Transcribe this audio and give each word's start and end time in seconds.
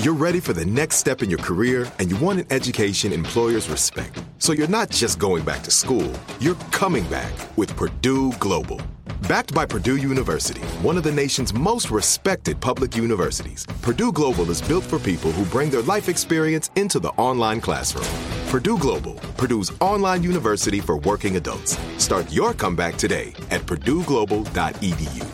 You're 0.00 0.14
ready 0.14 0.40
for 0.40 0.54
the 0.54 0.64
next 0.64 0.96
step 0.96 1.22
in 1.22 1.28
your 1.28 1.40
career 1.40 1.92
and 1.98 2.10
you 2.10 2.16
want 2.16 2.38
an 2.40 2.46
education 2.48 3.12
employers 3.12 3.68
respect. 3.68 4.18
So 4.38 4.54
you're 4.54 4.66
not 4.66 4.88
just 4.88 5.18
going 5.18 5.44
back 5.44 5.62
to 5.64 5.70
school, 5.70 6.10
you're 6.40 6.54
coming 6.72 7.04
back 7.08 7.30
with 7.58 7.76
Purdue 7.76 8.32
Global. 8.38 8.80
Backed 9.28 9.52
by 9.52 9.66
Purdue 9.66 9.98
University, 9.98 10.62
one 10.80 10.96
of 10.96 11.02
the 11.02 11.12
nation's 11.12 11.52
most 11.52 11.90
respected 11.90 12.58
public 12.62 12.96
universities, 12.96 13.66
Purdue 13.82 14.10
Global 14.10 14.50
is 14.50 14.62
built 14.62 14.84
for 14.84 14.98
people 14.98 15.32
who 15.32 15.44
bring 15.44 15.68
their 15.68 15.82
life 15.82 16.08
experience 16.08 16.70
into 16.76 16.98
the 16.98 17.12
online 17.18 17.60
classroom. 17.60 18.08
Purdue 18.48 18.78
Global, 18.78 19.16
Purdue's 19.36 19.70
online 19.82 20.22
university 20.22 20.80
for 20.80 20.96
working 20.96 21.36
adults. 21.36 21.76
Start 21.98 22.32
your 22.32 22.54
comeback 22.54 22.96
today 22.96 23.34
at 23.50 23.60
purdueglobal.edu. 23.66 25.26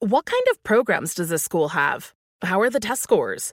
What 0.00 0.24
kind 0.24 0.46
of 0.50 0.60
programs 0.64 1.14
does 1.14 1.28
this 1.28 1.44
school 1.44 1.68
have? 1.68 2.12
How 2.42 2.60
are 2.60 2.70
the 2.70 2.80
test 2.80 3.04
scores? 3.04 3.52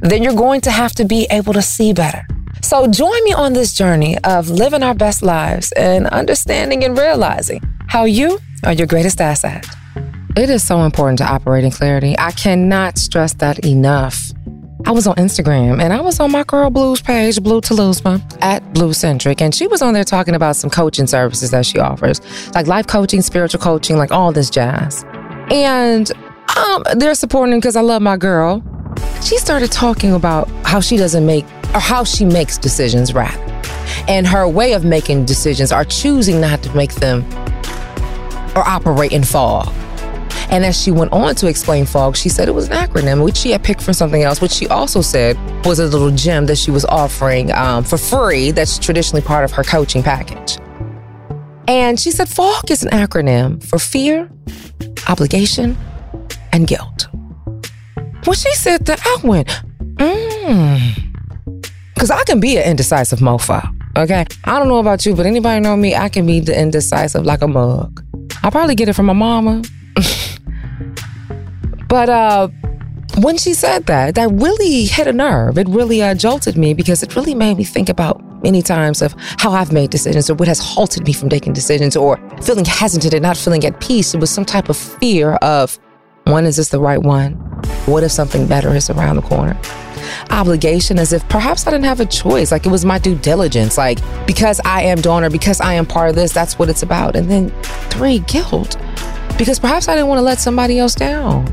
then 0.00 0.22
you're 0.22 0.34
going 0.34 0.60
to 0.62 0.70
have 0.70 0.92
to 0.92 1.04
be 1.04 1.26
able 1.30 1.52
to 1.52 1.62
see 1.62 1.92
better. 1.92 2.26
So 2.62 2.86
join 2.86 3.22
me 3.24 3.32
on 3.32 3.52
this 3.52 3.74
journey 3.74 4.18
of 4.24 4.50
living 4.50 4.82
our 4.82 4.94
best 4.94 5.22
lives 5.22 5.72
and 5.72 6.06
understanding 6.08 6.84
and 6.84 6.98
realizing 6.98 7.62
how 7.88 8.04
you 8.04 8.38
are 8.64 8.72
your 8.72 8.86
greatest 8.86 9.20
asset. 9.20 9.66
It 10.36 10.50
is 10.50 10.66
so 10.66 10.82
important 10.82 11.18
to 11.18 11.24
operate 11.24 11.64
in 11.64 11.70
clarity. 11.70 12.14
I 12.18 12.30
cannot 12.32 12.98
stress 12.98 13.32
that 13.34 13.64
enough. 13.64 14.30
I 14.86 14.92
was 14.92 15.06
on 15.06 15.16
Instagram 15.16 15.82
and 15.82 15.92
I 15.92 16.00
was 16.00 16.20
on 16.20 16.30
my 16.30 16.44
girl 16.44 16.70
Blue's 16.70 17.00
page, 17.00 17.42
Blue 17.42 17.60
Telusma, 17.60 18.22
at 18.40 18.72
Blue 18.72 18.92
Centric, 18.92 19.42
and 19.42 19.54
she 19.54 19.66
was 19.66 19.82
on 19.82 19.94
there 19.94 20.04
talking 20.04 20.34
about 20.34 20.54
some 20.56 20.70
coaching 20.70 21.06
services 21.06 21.50
that 21.50 21.66
she 21.66 21.78
offers, 21.78 22.20
like 22.54 22.66
life 22.66 22.86
coaching, 22.86 23.20
spiritual 23.20 23.60
coaching, 23.60 23.96
like 23.96 24.12
all 24.12 24.30
this 24.30 24.50
jazz. 24.50 25.04
And 25.50 26.10
um, 26.56 26.84
they're 26.96 27.14
supporting 27.14 27.58
because 27.58 27.74
I 27.74 27.80
love 27.80 28.02
my 28.02 28.16
girl 28.16 28.62
she 29.22 29.38
started 29.38 29.72
talking 29.72 30.12
about 30.12 30.48
how 30.64 30.80
she 30.80 30.96
doesn't 30.96 31.26
make 31.26 31.44
or 31.74 31.80
how 31.80 32.04
she 32.04 32.24
makes 32.24 32.56
decisions 32.56 33.12
rather. 33.12 33.40
And 34.06 34.26
her 34.26 34.48
way 34.48 34.72
of 34.72 34.84
making 34.84 35.24
decisions 35.24 35.72
are 35.72 35.84
choosing 35.84 36.40
not 36.40 36.62
to 36.62 36.74
make 36.74 36.94
them 36.94 37.24
or 38.54 38.66
operate 38.66 39.12
in 39.12 39.24
fog. 39.24 39.72
And 40.50 40.64
as 40.64 40.80
she 40.80 40.90
went 40.90 41.12
on 41.12 41.34
to 41.36 41.46
explain 41.46 41.84
fog, 41.84 42.16
she 42.16 42.30
said 42.30 42.48
it 42.48 42.54
was 42.54 42.68
an 42.68 42.74
acronym, 42.74 43.22
which 43.22 43.36
she 43.36 43.50
had 43.50 43.62
picked 43.62 43.82
from 43.82 43.92
something 43.92 44.22
else, 44.22 44.40
which 44.40 44.52
she 44.52 44.66
also 44.68 45.02
said 45.02 45.36
was 45.66 45.78
a 45.78 45.86
little 45.86 46.10
gem 46.10 46.46
that 46.46 46.56
she 46.56 46.70
was 46.70 46.86
offering 46.86 47.52
um, 47.52 47.84
for 47.84 47.98
free 47.98 48.50
that's 48.50 48.78
traditionally 48.78 49.20
part 49.20 49.44
of 49.44 49.52
her 49.52 49.62
coaching 49.62 50.02
package. 50.02 50.58
And 51.66 52.00
she 52.00 52.10
said 52.10 52.30
fog 52.30 52.70
is 52.70 52.82
an 52.82 52.90
acronym 52.90 53.62
for 53.62 53.78
fear, 53.78 54.30
obligation, 55.06 55.76
and 56.50 56.66
guilt. 56.66 57.08
When 58.24 58.34
she 58.36 58.54
said 58.54 58.84
that, 58.86 59.00
I 59.04 59.26
went, 59.26 59.48
mmm. 59.94 61.04
Because 61.94 62.10
I 62.10 62.22
can 62.24 62.40
be 62.40 62.56
an 62.56 62.64
indecisive 62.64 63.18
mofo, 63.20 63.60
okay? 63.96 64.24
I 64.44 64.58
don't 64.58 64.68
know 64.68 64.78
about 64.78 65.04
you, 65.04 65.14
but 65.14 65.26
anybody 65.26 65.60
know 65.60 65.76
me, 65.76 65.94
I 65.96 66.08
can 66.08 66.26
be 66.26 66.40
the 66.40 66.58
indecisive 66.58 67.24
like 67.24 67.42
a 67.42 67.48
mug. 67.48 68.04
I 68.42 68.50
probably 68.50 68.74
get 68.74 68.88
it 68.88 68.92
from 68.92 69.06
my 69.06 69.14
mama. 69.14 69.62
but 71.88 72.08
uh, 72.08 72.48
when 73.18 73.36
she 73.36 73.54
said 73.54 73.86
that, 73.86 74.14
that 74.14 74.30
really 74.30 74.84
hit 74.84 75.06
a 75.06 75.12
nerve. 75.12 75.58
It 75.58 75.68
really 75.68 76.02
uh, 76.02 76.14
jolted 76.14 76.56
me 76.56 76.72
because 76.74 77.02
it 77.02 77.16
really 77.16 77.34
made 77.34 77.56
me 77.56 77.64
think 77.64 77.88
about 77.88 78.22
many 78.42 78.62
times 78.62 79.02
of 79.02 79.14
how 79.38 79.52
I've 79.52 79.72
made 79.72 79.90
decisions 79.90 80.30
or 80.30 80.34
what 80.34 80.46
has 80.46 80.60
halted 80.60 81.04
me 81.04 81.12
from 81.12 81.28
making 81.28 81.52
decisions 81.54 81.96
or 81.96 82.16
feeling 82.42 82.64
hesitant 82.64 83.14
and 83.14 83.22
not 83.22 83.36
feeling 83.36 83.64
at 83.64 83.80
peace. 83.80 84.14
It 84.14 84.20
was 84.20 84.30
some 84.30 84.44
type 84.44 84.68
of 84.68 84.76
fear 84.76 85.32
of 85.42 85.78
one, 86.28 86.44
is 86.44 86.56
this 86.56 86.68
the 86.68 86.78
right 86.78 87.02
one? 87.02 87.32
What 87.86 88.04
if 88.04 88.12
something 88.12 88.46
better 88.46 88.74
is 88.74 88.90
around 88.90 89.16
the 89.16 89.22
corner? 89.22 89.58
Obligation 90.30 90.98
as 90.98 91.12
if 91.12 91.26
perhaps 91.28 91.66
I 91.66 91.70
didn't 91.70 91.86
have 91.86 92.00
a 92.00 92.06
choice. 92.06 92.52
Like 92.52 92.66
it 92.66 92.68
was 92.68 92.84
my 92.84 92.98
due 92.98 93.16
diligence. 93.16 93.78
Like 93.78 93.98
because 94.26 94.60
I 94.64 94.82
am 94.82 95.00
Dawn 95.00 95.24
or 95.24 95.30
because 95.30 95.60
I 95.60 95.74
am 95.74 95.86
part 95.86 96.10
of 96.10 96.16
this, 96.16 96.32
that's 96.32 96.58
what 96.58 96.68
it's 96.68 96.82
about. 96.82 97.16
And 97.16 97.30
then 97.30 97.50
three, 97.90 98.18
guilt. 98.20 98.76
Because 99.38 99.58
perhaps 99.58 99.88
I 99.88 99.94
didn't 99.94 100.08
want 100.08 100.18
to 100.18 100.22
let 100.22 100.38
somebody 100.38 100.78
else 100.78 100.94
down. 100.94 101.46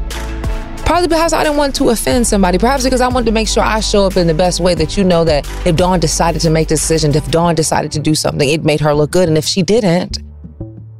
Probably 0.86 1.08
because 1.08 1.34
I 1.34 1.44
didn't 1.44 1.58
want 1.58 1.74
to 1.76 1.90
offend 1.90 2.28
somebody. 2.28 2.58
Perhaps 2.58 2.84
because 2.84 3.02
I 3.02 3.08
wanted 3.08 3.28
to 3.28 3.32
make 3.32 3.48
sure 3.48 3.64
I 3.64 3.80
show 3.80 4.06
up 4.06 4.18
in 4.18 4.28
the 4.28 4.34
best 4.34 4.60
way 4.60 4.76
that 4.76 4.98
you 4.98 5.04
know 5.04 5.24
that 5.24 5.48
if 5.66 5.76
Dawn 5.76 6.00
decided 6.00 6.42
to 6.42 6.50
make 6.50 6.68
decisions, 6.68 7.16
if 7.16 7.30
Dawn 7.32 7.56
decided 7.56 7.92
to 7.94 8.00
do 8.00 8.14
something, 8.14 8.48
it 8.48 8.64
made 8.64 8.82
her 8.82 8.94
look 8.94 9.12
good. 9.12 9.30
And 9.30 9.38
if 9.38 9.46
she 9.46 9.64
didn't, 9.64 10.20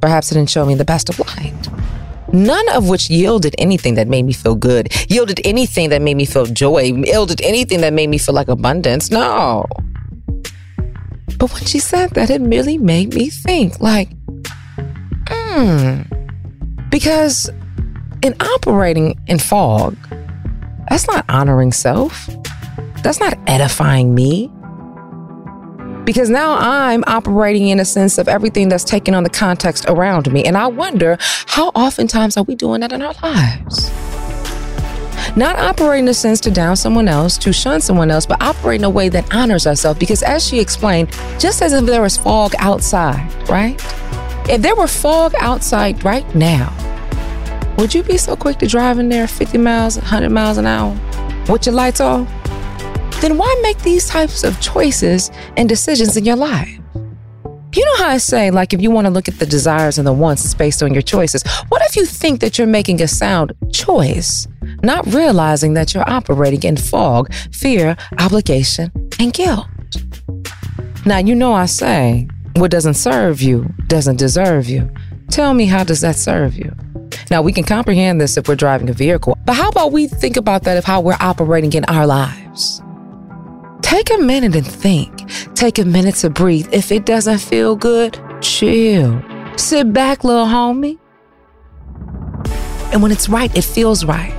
perhaps 0.00 0.32
it 0.32 0.34
didn't 0.34 0.50
show 0.50 0.64
me 0.64 0.74
the 0.74 0.84
best 0.84 1.08
of 1.08 1.18
light 1.18 1.65
none 2.44 2.68
of 2.70 2.88
which 2.88 3.08
yielded 3.10 3.54
anything 3.58 3.94
that 3.94 4.08
made 4.08 4.24
me 4.24 4.32
feel 4.32 4.54
good, 4.54 4.92
yielded 5.10 5.40
anything 5.44 5.90
that 5.90 6.02
made 6.02 6.16
me 6.16 6.24
feel 6.24 6.46
joy, 6.46 6.82
yielded 6.82 7.40
anything 7.42 7.80
that 7.80 7.92
made 7.92 8.08
me 8.08 8.18
feel 8.18 8.34
like 8.34 8.48
abundance. 8.48 9.10
No. 9.10 9.64
But 11.38 11.52
when 11.52 11.64
she 11.64 11.78
said 11.78 12.10
that, 12.10 12.30
it 12.30 12.40
really 12.40 12.78
made 12.78 13.14
me 13.14 13.30
think 13.30 13.80
like, 13.80 14.08
hmm. 15.28 16.02
Because 16.90 17.50
in 18.22 18.34
operating 18.40 19.18
in 19.26 19.38
fog, 19.38 19.96
that's 20.88 21.06
not 21.06 21.24
honoring 21.28 21.72
self. 21.72 22.28
That's 23.02 23.20
not 23.20 23.38
edifying 23.46 24.14
me. 24.14 24.50
Because 26.06 26.30
now 26.30 26.56
I'm 26.56 27.02
operating 27.08 27.66
in 27.66 27.80
a 27.80 27.84
sense 27.84 28.16
of 28.16 28.28
everything 28.28 28.68
that's 28.68 28.84
taken 28.84 29.12
on 29.12 29.24
the 29.24 29.28
context 29.28 29.86
around 29.88 30.32
me. 30.32 30.44
And 30.44 30.56
I 30.56 30.68
wonder 30.68 31.18
how 31.46 31.70
oftentimes 31.70 32.36
are 32.36 32.44
we 32.44 32.54
doing 32.54 32.80
that 32.82 32.92
in 32.92 33.02
our 33.02 33.12
lives? 33.24 33.90
Not 35.36 35.58
operating 35.58 36.04
in 36.04 36.10
a 36.10 36.14
sense 36.14 36.40
to 36.42 36.50
down 36.52 36.76
someone 36.76 37.08
else, 37.08 37.36
to 37.38 37.52
shun 37.52 37.80
someone 37.80 38.12
else, 38.12 38.24
but 38.24 38.40
operating 38.40 38.82
in 38.82 38.84
a 38.84 38.90
way 38.90 39.08
that 39.08 39.34
honors 39.34 39.66
ourselves. 39.66 39.98
Because 39.98 40.22
as 40.22 40.46
she 40.46 40.60
explained, 40.60 41.10
just 41.40 41.60
as 41.60 41.72
if 41.72 41.84
there 41.84 42.02
was 42.02 42.16
fog 42.16 42.54
outside, 42.60 43.28
right? 43.48 43.74
If 44.48 44.62
there 44.62 44.76
were 44.76 44.86
fog 44.86 45.34
outside 45.40 46.04
right 46.04 46.32
now, 46.36 46.72
would 47.78 47.92
you 47.92 48.04
be 48.04 48.16
so 48.16 48.36
quick 48.36 48.58
to 48.58 48.68
drive 48.68 49.00
in 49.00 49.08
there 49.08 49.26
50 49.26 49.58
miles, 49.58 49.96
100 49.96 50.30
miles 50.30 50.56
an 50.56 50.66
hour 50.66 50.96
with 51.48 51.66
your 51.66 51.74
lights 51.74 52.00
off? 52.00 52.45
Then 53.20 53.38
why 53.38 53.58
make 53.62 53.78
these 53.78 54.08
types 54.08 54.44
of 54.44 54.60
choices 54.60 55.30
and 55.56 55.68
decisions 55.68 56.16
in 56.16 56.24
your 56.24 56.36
life? 56.36 56.78
You 57.74 57.84
know 57.84 57.96
how 57.96 58.08
I 58.08 58.18
say, 58.18 58.50
like, 58.50 58.72
if 58.72 58.80
you 58.80 58.90
want 58.90 59.06
to 59.06 59.10
look 59.10 59.28
at 59.28 59.38
the 59.38 59.46
desires 59.46 59.98
and 59.98 60.06
the 60.06 60.12
wants, 60.12 60.44
it's 60.44 60.54
based 60.54 60.82
on 60.82 60.92
your 60.94 61.02
choices. 61.02 61.42
What 61.68 61.82
if 61.82 61.96
you 61.96 62.06
think 62.06 62.40
that 62.40 62.56
you're 62.56 62.66
making 62.66 63.02
a 63.02 63.08
sound 63.08 63.52
choice, 63.72 64.46
not 64.82 65.06
realizing 65.12 65.74
that 65.74 65.92
you're 65.92 66.08
operating 66.08 66.62
in 66.62 66.76
fog, 66.76 67.32
fear, 67.52 67.96
obligation, 68.18 68.90
and 69.18 69.32
guilt? 69.32 69.66
Now, 71.04 71.18
you 71.18 71.34
know 71.34 71.52
I 71.52 71.66
say, 71.66 72.28
what 72.56 72.70
doesn't 72.70 72.94
serve 72.94 73.42
you 73.42 73.66
doesn't 73.88 74.16
deserve 74.16 74.68
you. 74.68 74.90
Tell 75.30 75.52
me, 75.52 75.66
how 75.66 75.84
does 75.84 76.00
that 76.00 76.16
serve 76.16 76.56
you? 76.56 76.74
Now, 77.30 77.42
we 77.42 77.52
can 77.52 77.64
comprehend 77.64 78.20
this 78.20 78.36
if 78.36 78.48
we're 78.48 78.56
driving 78.56 78.88
a 78.88 78.94
vehicle, 78.94 79.36
but 79.44 79.54
how 79.54 79.68
about 79.68 79.92
we 79.92 80.06
think 80.06 80.36
about 80.36 80.62
that 80.64 80.78
of 80.78 80.84
how 80.84 81.00
we're 81.00 81.18
operating 81.20 81.72
in 81.72 81.84
our 81.86 82.06
lives? 82.06 82.80
Take 83.86 84.10
a 84.10 84.18
minute 84.18 84.56
and 84.56 84.66
think. 84.66 85.30
Take 85.54 85.78
a 85.78 85.84
minute 85.84 86.16
to 86.16 86.28
breathe. 86.28 86.68
If 86.72 86.90
it 86.90 87.06
doesn't 87.06 87.38
feel 87.38 87.76
good, 87.76 88.18
chill. 88.40 89.22
Sit 89.56 89.92
back, 89.92 90.24
little 90.24 90.44
homie. 90.44 90.98
And 92.92 93.00
when 93.00 93.12
it's 93.12 93.28
right, 93.28 93.56
it 93.56 93.62
feels 93.62 94.04
right. 94.04 94.34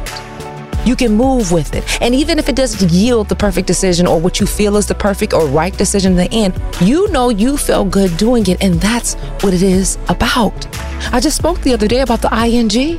You 0.85 0.97
can 0.97 1.13
move 1.15 1.53
with 1.53 1.73
it. 1.75 1.85
And 2.01 2.13
even 2.13 2.39
if 2.39 2.49
it 2.49 2.57
doesn't 2.57 2.91
yield 2.91 3.29
the 3.29 3.37
perfect 3.37 3.67
decision 3.67 4.05
or 4.05 4.19
what 4.19 4.41
you 4.41 4.45
feel 4.45 4.75
is 4.75 4.85
the 4.85 4.95
perfect 4.95 5.31
or 5.31 5.47
right 5.47 5.75
decision 5.77 6.11
in 6.11 6.17
the 6.17 6.31
end, 6.33 6.53
you 6.81 7.09
know 7.11 7.29
you 7.29 7.55
felt 7.55 7.89
good 7.89 8.17
doing 8.17 8.45
it. 8.47 8.61
And 8.61 8.81
that's 8.81 9.13
what 9.41 9.53
it 9.53 9.63
is 9.63 9.97
about. 10.09 10.67
I 11.13 11.21
just 11.21 11.37
spoke 11.37 11.61
the 11.61 11.73
other 11.73 11.87
day 11.87 12.01
about 12.01 12.21
the 12.21 12.29
ing. 12.35 12.97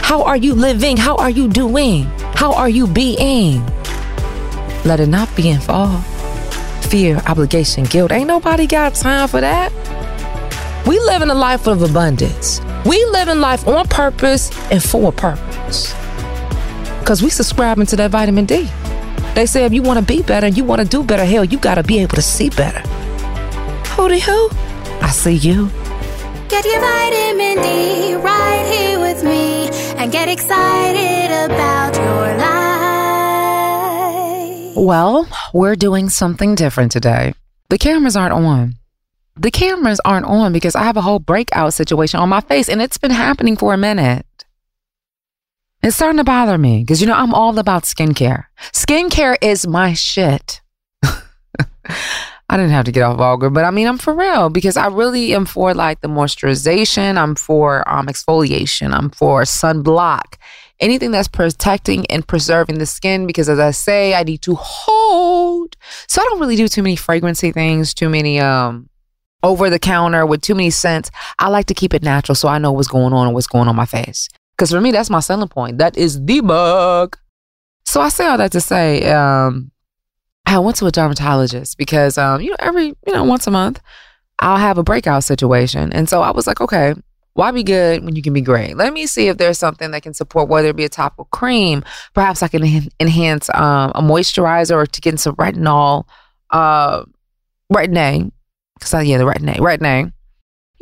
How 0.00 0.22
are 0.22 0.38
you 0.38 0.54
living? 0.54 0.96
How 0.96 1.16
are 1.16 1.30
you 1.30 1.48
doing? 1.48 2.04
How 2.34 2.54
are 2.54 2.70
you 2.70 2.86
being? 2.86 3.62
Let 4.84 5.00
it 5.00 5.08
not 5.08 5.34
be 5.36 5.48
in 5.50 5.60
fall. 5.60 6.00
Fear, 6.90 7.22
obligation, 7.26 7.84
guilt. 7.84 8.12
Ain't 8.12 8.26
nobody 8.26 8.66
got 8.66 8.94
time 8.94 9.28
for 9.28 9.40
that. 9.40 9.72
We 10.86 10.98
live 11.00 11.22
in 11.22 11.30
a 11.30 11.34
life 11.34 11.66
of 11.66 11.82
abundance. 11.82 12.60
We 12.84 13.04
live 13.06 13.28
in 13.28 13.40
life 13.40 13.66
on 13.68 13.86
purpose 13.86 14.50
and 14.70 14.82
for 14.82 15.10
a 15.10 15.12
purpose 15.12 15.94
because 17.02 17.20
we 17.20 17.30
subscribing 17.30 17.86
to 17.86 17.96
that 17.96 18.10
vitamin 18.12 18.46
D. 18.46 18.70
They 19.34 19.46
say 19.46 19.64
if 19.64 19.72
you 19.72 19.82
want 19.82 19.98
to 19.98 20.04
be 20.04 20.22
better 20.22 20.46
you 20.46 20.64
want 20.64 20.82
to 20.82 20.86
do 20.86 21.02
better, 21.02 21.24
hell, 21.24 21.44
you 21.44 21.58
got 21.58 21.74
to 21.74 21.82
be 21.82 21.98
able 21.98 22.14
to 22.14 22.22
see 22.22 22.48
better. 22.48 22.80
Who 23.90 24.02
Hooty 24.02 24.20
hoo, 24.20 24.48
I 25.00 25.10
see 25.10 25.34
you. 25.34 25.68
Get 26.48 26.64
your 26.64 26.80
vitamin 26.80 27.56
D 27.62 28.14
right 28.14 28.66
here 28.72 29.00
with 29.00 29.24
me 29.24 29.68
and 29.98 30.12
get 30.12 30.28
excited 30.28 31.30
about 31.50 31.96
your 31.96 32.38
life. 32.38 32.61
Well, 34.74 35.28
we're 35.52 35.76
doing 35.76 36.08
something 36.08 36.54
different 36.54 36.92
today. 36.92 37.34
The 37.68 37.76
cameras 37.76 38.16
aren't 38.16 38.32
on. 38.32 38.74
The 39.36 39.50
cameras 39.50 40.00
aren't 40.04 40.26
on 40.26 40.52
because 40.52 40.74
I 40.74 40.82
have 40.84 40.96
a 40.96 41.02
whole 41.02 41.18
breakout 41.18 41.74
situation 41.74 42.20
on 42.20 42.30
my 42.30 42.40
face 42.40 42.68
and 42.68 42.80
it's 42.80 42.96
been 42.96 43.10
happening 43.10 43.56
for 43.56 43.74
a 43.74 43.76
minute. 43.78 44.26
It's 45.82 45.96
starting 45.96 46.18
to 46.18 46.24
bother 46.24 46.56
me 46.56 46.80
because, 46.80 47.00
you 47.00 47.06
know, 47.06 47.14
I'm 47.14 47.34
all 47.34 47.58
about 47.58 47.82
skincare. 47.82 48.46
Skincare 48.72 49.36
is 49.42 49.66
my 49.66 49.92
shit. 49.92 50.62
I 51.02 52.56
didn't 52.56 52.70
have 52.70 52.84
to 52.86 52.92
get 52.92 53.02
off 53.02 53.18
vulgar, 53.18 53.50
but 53.50 53.64
I 53.64 53.70
mean, 53.70 53.86
I'm 53.86 53.98
for 53.98 54.14
real 54.14 54.48
because 54.48 54.76
I 54.76 54.86
really 54.86 55.34
am 55.34 55.44
for 55.44 55.74
like 55.74 56.00
the 56.00 56.08
moisturization. 56.08 57.16
I'm 57.16 57.34
for 57.34 57.88
um, 57.88 58.06
exfoliation. 58.06 58.92
I'm 58.92 59.10
for 59.10 59.42
sunblock. 59.42 60.36
Anything 60.82 61.12
that's 61.12 61.28
protecting 61.28 62.04
and 62.06 62.26
preserving 62.26 62.78
the 62.78 62.86
skin 62.86 63.26
because, 63.26 63.48
as 63.48 63.58
I 63.58 63.70
say, 63.70 64.14
I 64.14 64.24
need 64.24 64.42
to 64.42 64.56
hold. 64.56 65.76
So 66.08 66.20
I 66.20 66.24
don't 66.24 66.40
really 66.40 66.56
do 66.56 66.68
too 66.68 66.82
many 66.82 66.96
fragrancy 66.96 67.52
things, 67.52 67.94
too 67.94 68.10
many 68.10 68.40
um, 68.40 68.90
over 69.42 69.70
the 69.70 69.78
counter 69.78 70.26
with 70.26 70.42
too 70.42 70.56
many 70.56 70.70
scents. 70.70 71.10
I 71.38 71.48
like 71.48 71.66
to 71.66 71.74
keep 71.74 71.94
it 71.94 72.02
natural 72.02 72.34
so 72.34 72.48
I 72.48 72.58
know 72.58 72.72
what's 72.72 72.88
going 72.88 73.12
on 73.12 73.28
and 73.28 73.34
what's 73.34 73.46
going 73.46 73.68
on 73.68 73.76
my 73.76 73.86
face. 73.86 74.28
Because 74.56 74.70
for 74.72 74.80
me, 74.80 74.90
that's 74.90 75.08
my 75.08 75.20
selling 75.20 75.48
point. 75.48 75.78
That 75.78 75.96
is 75.96 76.22
the 76.24 76.40
bug. 76.40 77.16
So 77.84 78.00
I 78.00 78.08
say 78.08 78.26
all 78.26 78.38
that 78.38 78.52
to 78.52 78.60
say, 78.60 79.10
um, 79.10 79.70
I 80.46 80.58
went 80.58 80.76
to 80.78 80.86
a 80.86 80.90
dermatologist 80.90 81.78
because, 81.78 82.18
um, 82.18 82.40
you 82.40 82.50
know, 82.50 82.56
every, 82.58 82.86
you 82.86 83.12
know, 83.12 83.24
once 83.24 83.46
a 83.46 83.50
month, 83.50 83.80
I'll 84.40 84.58
have 84.58 84.78
a 84.78 84.82
breakout 84.82 85.24
situation. 85.24 85.92
And 85.92 86.08
so 86.08 86.22
I 86.22 86.32
was 86.32 86.46
like, 86.46 86.60
okay, 86.60 86.94
why 87.34 87.50
be 87.50 87.62
good 87.62 88.04
when 88.04 88.14
you 88.16 88.22
can 88.22 88.32
be 88.32 88.40
great? 88.40 88.76
Let 88.76 88.92
me 88.92 89.06
see 89.06 89.28
if 89.28 89.38
there's 89.38 89.58
something 89.58 89.90
that 89.90 90.02
can 90.02 90.14
support, 90.14 90.48
whether 90.48 90.68
it 90.68 90.76
be 90.76 90.84
a 90.84 90.88
topical 90.88 91.24
cream, 91.26 91.84
perhaps 92.14 92.42
I 92.42 92.48
can 92.48 92.64
en- 92.64 92.88
enhance 93.00 93.48
um, 93.54 93.92
a 93.94 94.02
moisturizer 94.02 94.72
or 94.74 94.86
to 94.86 95.00
get 95.00 95.18
some 95.18 95.36
retinol, 95.36 96.04
uh, 96.50 97.04
retin-A, 97.72 98.30
because 98.78 99.06
yeah, 99.06 99.18
the 99.18 99.24
retin-A, 99.24 99.60
retin-A 99.60 100.12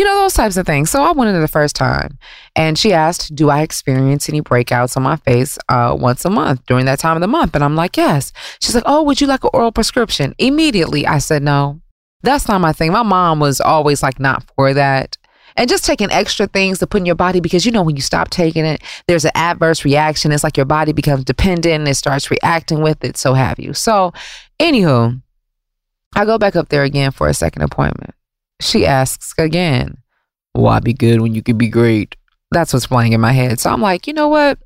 you 0.00 0.06
know, 0.06 0.20
those 0.20 0.32
types 0.32 0.56
of 0.56 0.64
things. 0.64 0.88
So 0.88 1.02
I 1.02 1.12
went 1.12 1.28
in 1.28 1.38
the 1.42 1.46
first 1.46 1.76
time 1.76 2.18
and 2.56 2.78
she 2.78 2.94
asked, 2.94 3.34
Do 3.34 3.50
I 3.50 3.60
experience 3.60 4.30
any 4.30 4.40
breakouts 4.40 4.96
on 4.96 5.02
my 5.02 5.16
face 5.16 5.58
uh, 5.68 5.94
once 6.00 6.24
a 6.24 6.30
month 6.30 6.64
during 6.64 6.86
that 6.86 6.98
time 6.98 7.18
of 7.18 7.20
the 7.20 7.26
month? 7.26 7.54
And 7.54 7.62
I'm 7.62 7.76
like, 7.76 7.98
Yes. 7.98 8.32
She's 8.62 8.74
like, 8.74 8.84
Oh, 8.86 9.02
would 9.02 9.20
you 9.20 9.26
like 9.26 9.44
an 9.44 9.50
oral 9.52 9.72
prescription? 9.72 10.34
Immediately, 10.38 11.06
I 11.06 11.18
said, 11.18 11.42
No, 11.42 11.82
that's 12.22 12.48
not 12.48 12.62
my 12.62 12.72
thing. 12.72 12.92
My 12.92 13.02
mom 13.02 13.40
was 13.40 13.60
always 13.60 14.02
like, 14.02 14.18
Not 14.18 14.42
for 14.56 14.72
that. 14.72 15.18
And 15.56 15.68
just 15.68 15.84
taking 15.84 16.10
extra 16.10 16.46
things 16.46 16.78
to 16.78 16.86
put 16.86 16.98
in 16.98 17.06
your 17.06 17.14
body 17.14 17.40
because 17.40 17.66
you 17.66 17.72
know, 17.72 17.82
when 17.82 17.96
you 17.96 18.02
stop 18.02 18.30
taking 18.30 18.64
it, 18.64 18.82
there's 19.06 19.24
an 19.24 19.32
adverse 19.34 19.84
reaction. 19.84 20.32
It's 20.32 20.44
like 20.44 20.56
your 20.56 20.66
body 20.66 20.92
becomes 20.92 21.24
dependent 21.24 21.80
and 21.80 21.88
it 21.88 21.94
starts 21.94 22.30
reacting 22.30 22.82
with 22.82 23.04
it. 23.04 23.16
So 23.16 23.34
have 23.34 23.58
you. 23.58 23.74
So, 23.74 24.12
anywho, 24.58 25.20
I 26.14 26.24
go 26.24 26.38
back 26.38 26.56
up 26.56 26.68
there 26.68 26.82
again 26.82 27.12
for 27.12 27.28
a 27.28 27.34
second 27.34 27.62
appointment. 27.62 28.14
She 28.60 28.86
asks 28.86 29.34
again, 29.38 29.98
Why 30.52 30.80
be 30.80 30.92
good 30.92 31.20
when 31.20 31.34
you 31.34 31.42
can 31.42 31.56
be 31.58 31.68
great? 31.68 32.16
That's 32.50 32.72
what's 32.72 32.86
playing 32.86 33.12
in 33.12 33.20
my 33.20 33.32
head. 33.32 33.60
So 33.60 33.70
I'm 33.70 33.80
like, 33.80 34.06
you 34.06 34.12
know 34.12 34.28
what? 34.28 34.58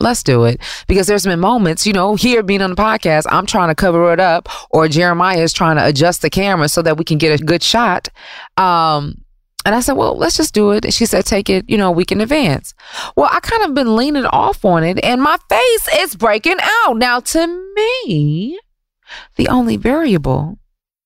Let's 0.00 0.22
do 0.22 0.44
it. 0.44 0.60
Because 0.86 1.06
there's 1.06 1.24
been 1.24 1.40
moments, 1.40 1.86
you 1.86 1.92
know, 1.92 2.14
here 2.14 2.42
being 2.42 2.62
on 2.62 2.70
the 2.70 2.76
podcast, 2.76 3.26
I'm 3.30 3.46
trying 3.46 3.68
to 3.68 3.74
cover 3.74 4.12
it 4.12 4.20
up, 4.20 4.48
or 4.70 4.88
Jeremiah 4.88 5.38
is 5.38 5.52
trying 5.52 5.76
to 5.76 5.86
adjust 5.86 6.22
the 6.22 6.30
camera 6.30 6.68
so 6.68 6.82
that 6.82 6.96
we 6.96 7.04
can 7.04 7.18
get 7.18 7.40
a 7.40 7.42
good 7.42 7.62
shot. 7.62 8.08
Um, 8.56 9.23
and 9.64 9.74
I 9.74 9.80
said, 9.80 9.94
well, 9.94 10.16
let's 10.16 10.36
just 10.36 10.54
do 10.54 10.72
it. 10.72 10.84
And 10.84 10.92
she 10.92 11.06
said, 11.06 11.24
take 11.24 11.48
it, 11.48 11.68
you 11.68 11.78
know, 11.78 11.88
a 11.88 11.92
week 11.92 12.12
in 12.12 12.20
advance. 12.20 12.74
Well, 13.16 13.28
I 13.30 13.40
kind 13.40 13.62
of 13.62 13.74
been 13.74 13.96
leaning 13.96 14.26
off 14.26 14.64
on 14.64 14.84
it 14.84 15.02
and 15.02 15.22
my 15.22 15.38
face 15.48 15.88
is 15.96 16.16
breaking 16.16 16.58
out. 16.62 16.96
Now, 16.96 17.20
to 17.20 17.46
me, 17.76 18.58
the 19.36 19.48
only 19.48 19.76
variable 19.76 20.58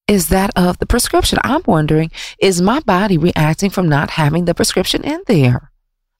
is 0.07 0.29
that 0.29 0.51
of 0.57 0.79
the 0.79 0.87
prescription. 0.87 1.39
I'm 1.45 1.63
wondering, 1.67 2.11
is 2.41 2.63
my 2.63 2.81
body 2.81 3.19
reacting 3.19 3.71
from 3.71 3.89
not 3.89 4.11
having 4.11 4.47
the 4.47 4.55
prescription 4.55 5.05
in 5.05 5.23
there? 5.27 5.71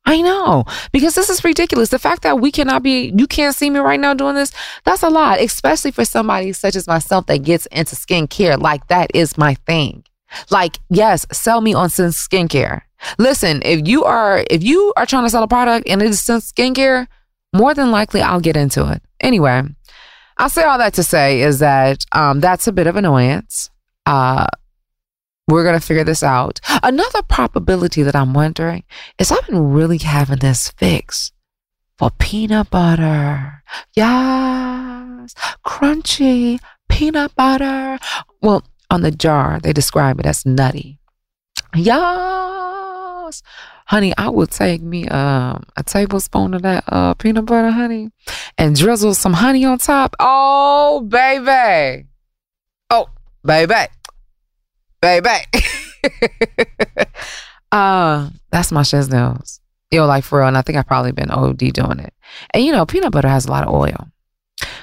I 0.05 0.23
know, 0.23 0.65
because 0.91 1.15
this 1.15 1.29
is 1.29 1.45
ridiculous. 1.45 1.91
The 1.91 1.99
fact 1.99 2.23
that 2.23 2.41
we 2.41 2.51
cannot 2.51 2.83
be, 2.83 3.13
you 3.15 3.27
can't 3.27 3.55
see 3.55 3.69
me 3.69 3.79
right 3.79 4.01
now 4.01 4.15
doing 4.15 4.37
this, 4.37 4.53
that's 4.85 5.03
a 5.03 5.11
lot, 5.11 5.39
especially 5.39 5.91
for 5.91 6.05
somebody 6.05 6.53
such 6.53 6.77
as 6.77 6.87
myself 6.87 7.27
that 7.27 7.43
gets 7.43 7.67
into 7.67 7.95
skincare. 7.95 8.59
Like, 8.59 8.87
that 8.87 9.11
is 9.13 9.37
my 9.37 9.55
thing. 9.67 10.05
Like, 10.51 10.79
yes, 10.91 11.27
sell 11.33 11.61
me 11.61 11.75
on 11.75 11.91
some 11.91 12.07
skincare. 12.07 12.83
Listen, 13.19 13.63
if 13.65 13.87
you 13.87 14.05
are, 14.05 14.45
if 14.51 14.63
you 14.63 14.93
are 14.97 15.07
trying 15.07 15.25
to 15.25 15.31
sell 15.31 15.43
a 15.43 15.49
product 15.49 15.89
and 15.89 16.03
it 16.03 16.09
is 16.09 16.21
skincare, 16.41 17.07
more 17.53 17.75
than 17.75 17.91
likely 17.91 18.21
I'll 18.21 18.41
get 18.41 18.57
into 18.57 18.91
it. 18.91 19.03
Anyway, 19.21 19.63
I'll 20.37 20.49
say 20.49 20.65
all 20.65 20.79
that 20.79 20.95
to 20.95 21.03
say 21.03 21.41
is 21.41 21.61
that 21.61 22.05
um, 22.13 22.41
that's 22.41 22.67
a 22.67 22.73
bit 22.73 22.87
of 22.87 22.97
annoyance. 22.97 23.71
Uh, 24.07 24.47
we're 25.49 25.65
to 25.79 25.85
figure 25.85 26.05
this 26.05 26.23
out. 26.23 26.61
Another 26.83 27.23
probability 27.23 28.03
that 28.03 28.15
I'm 28.15 28.35
wondering 28.35 28.85
is 29.19 29.33
I've 29.33 29.47
been 29.47 29.73
really 29.73 29.99
having 29.99 30.39
this 30.39 30.71
fix 30.73 31.33
for 31.97 32.11
peanut 32.19 32.71
butter. 32.71 33.63
Yes, 33.95 35.35
crunchy 35.65 36.61
peanut 36.89 37.35
butter. 37.35 37.99
Well, 38.43 38.63
on 38.91 39.03
the 39.03 39.11
jar, 39.11 39.61
they 39.61 39.73
describe 39.73 40.21
it 40.21 40.27
as 40.27 40.47
nutty. 40.47 40.99
Yes. 41.75 43.43
Honey, 43.87 44.13
I 44.19 44.29
would 44.29 44.51
take 44.51 44.83
me 44.83 45.09
um, 45.09 45.65
a 45.77 45.83
tablespoon 45.83 46.55
of 46.55 46.63
that 46.63 46.85
uh, 46.89 47.15
peanut 47.15 47.47
butter, 47.47 47.71
honey, 47.71 48.11
and 48.59 48.77
drizzle 48.77 49.15
some 49.15 49.33
honey 49.33 49.65
on 49.65 49.79
top. 49.79 50.15
Oh, 50.19 51.01
baby. 51.01 52.07
Oh, 52.91 53.09
baby. 53.45 53.75
baby. 55.01 55.29
uh, 57.73 58.29
that's 58.51 58.73
my 58.73 58.83
shiznels. 58.83 59.61
Yo, 59.91 60.07
like 60.07 60.25
for 60.25 60.41
real. 60.41 60.49
And 60.49 60.59
I 60.59 60.63
think 60.63 60.77
I've 60.77 60.87
probably 60.87 61.13
been 61.13 61.31
OD 61.31 61.59
doing 61.59 61.99
it. 61.99 62.13
And 62.53 62.63
you 62.63 62.73
know, 62.73 62.85
peanut 62.85 63.13
butter 63.13 63.29
has 63.29 63.47
a 63.47 63.51
lot 63.51 63.67
of 63.67 63.73
oil. 63.73 64.09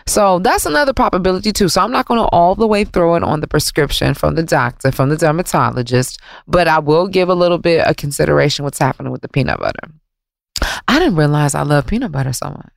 So 0.08 0.40
that's 0.40 0.66
another 0.66 0.94
probability 0.94 1.52
too. 1.52 1.68
So 1.68 1.82
I'm 1.82 1.92
not 1.92 2.06
going 2.08 2.20
to 2.20 2.28
all 2.28 2.54
the 2.56 2.68
way 2.68 2.84
throw 2.84 3.16
it 3.16 3.24
on 3.24 3.40
the 3.40 3.48
prescription 3.48 4.14
from 4.14 4.36
the 4.36 4.44
doctor, 4.44 4.92
from 4.92 5.10
the 5.10 5.18
dermatologist, 5.18 6.20
but 6.48 6.68
I 6.68 6.80
will 6.80 7.08
give 7.08 7.28
a 7.28 7.34
little 7.34 7.58
bit 7.58 7.86
of 7.86 7.96
consideration 7.96 8.64
what's 8.64 8.80
happening 8.80 9.12
with 9.12 9.22
the 9.22 9.30
peanut 9.30 9.60
butter. 9.60 9.92
I 10.88 11.00
didn't 11.00 11.16
realize 11.16 11.56
I 11.56 11.64
love 11.64 11.88
peanut 11.88 12.12
butter 12.12 12.34
so 12.34 12.50
much. 12.50 12.72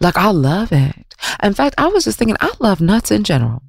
Like 0.00 0.16
I 0.16 0.30
love 0.30 0.72
it. 0.72 1.14
In 1.42 1.54
fact, 1.54 1.76
I 1.78 1.86
was 1.86 2.04
just 2.04 2.18
thinking 2.18 2.36
I 2.40 2.52
love 2.58 2.80
nuts 2.80 3.10
in 3.10 3.24
general. 3.24 3.62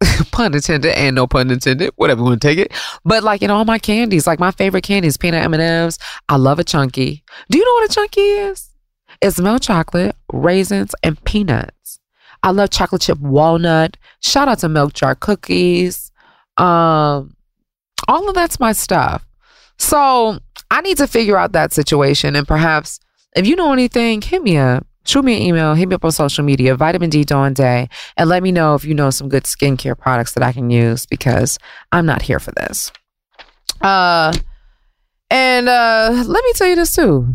pun 0.30 0.54
intended 0.54 0.96
and 0.96 1.16
no 1.16 1.26
pun 1.26 1.50
intended, 1.50 1.90
whatever 1.96 2.20
you 2.20 2.24
want 2.26 2.40
to 2.40 2.46
take 2.46 2.58
it. 2.58 2.72
But 3.04 3.24
like 3.24 3.42
in 3.42 3.50
all 3.50 3.64
my 3.64 3.78
candies, 3.78 4.26
like 4.26 4.38
my 4.38 4.52
favorite 4.52 4.84
candies, 4.84 5.16
peanut 5.16 5.42
M&Ms. 5.44 5.98
I 6.28 6.36
love 6.36 6.58
a 6.58 6.64
chunky. 6.64 7.24
Do 7.50 7.58
you 7.58 7.64
know 7.64 7.72
what 7.72 7.90
a 7.90 7.94
chunky 7.94 8.20
is? 8.20 8.67
It's 9.20 9.40
milk 9.40 9.62
chocolate, 9.62 10.16
raisins, 10.32 10.94
and 11.02 11.22
peanuts. 11.24 11.98
I 12.42 12.50
love 12.50 12.70
chocolate 12.70 13.02
chip 13.02 13.18
walnut. 13.18 13.96
Shout 14.20 14.48
out 14.48 14.60
to 14.60 14.68
milk 14.68 14.92
jar 14.92 15.14
cookies. 15.14 16.12
Um, 16.56 17.36
all 18.06 18.28
of 18.28 18.34
that's 18.34 18.60
my 18.60 18.72
stuff. 18.72 19.26
So 19.78 20.38
I 20.70 20.80
need 20.82 20.98
to 20.98 21.06
figure 21.06 21.36
out 21.36 21.52
that 21.52 21.72
situation 21.72 22.36
and 22.36 22.46
perhaps 22.46 23.00
if 23.36 23.46
you 23.46 23.56
know 23.56 23.72
anything, 23.72 24.22
hit 24.22 24.42
me 24.42 24.56
up. 24.56 24.86
Shoot 25.04 25.24
me 25.24 25.36
an 25.36 25.42
email, 25.42 25.74
hit 25.74 25.88
me 25.88 25.94
up 25.94 26.04
on 26.04 26.12
social 26.12 26.44
media, 26.44 26.74
Vitamin 26.74 27.08
D 27.08 27.24
Dawn 27.24 27.54
Day, 27.54 27.88
and 28.16 28.28
let 28.28 28.42
me 28.42 28.52
know 28.52 28.74
if 28.74 28.84
you 28.84 28.94
know 28.94 29.08
some 29.10 29.28
good 29.28 29.44
skincare 29.44 29.96
products 29.96 30.34
that 30.34 30.42
I 30.42 30.52
can 30.52 30.68
use 30.68 31.06
because 31.06 31.58
I'm 31.92 32.04
not 32.04 32.20
here 32.20 32.38
for 32.38 32.52
this. 32.52 32.92
Uh, 33.80 34.34
and 35.30 35.68
uh, 35.68 36.24
let 36.26 36.44
me 36.44 36.52
tell 36.52 36.66
you 36.66 36.76
this 36.76 36.94
too. 36.94 37.34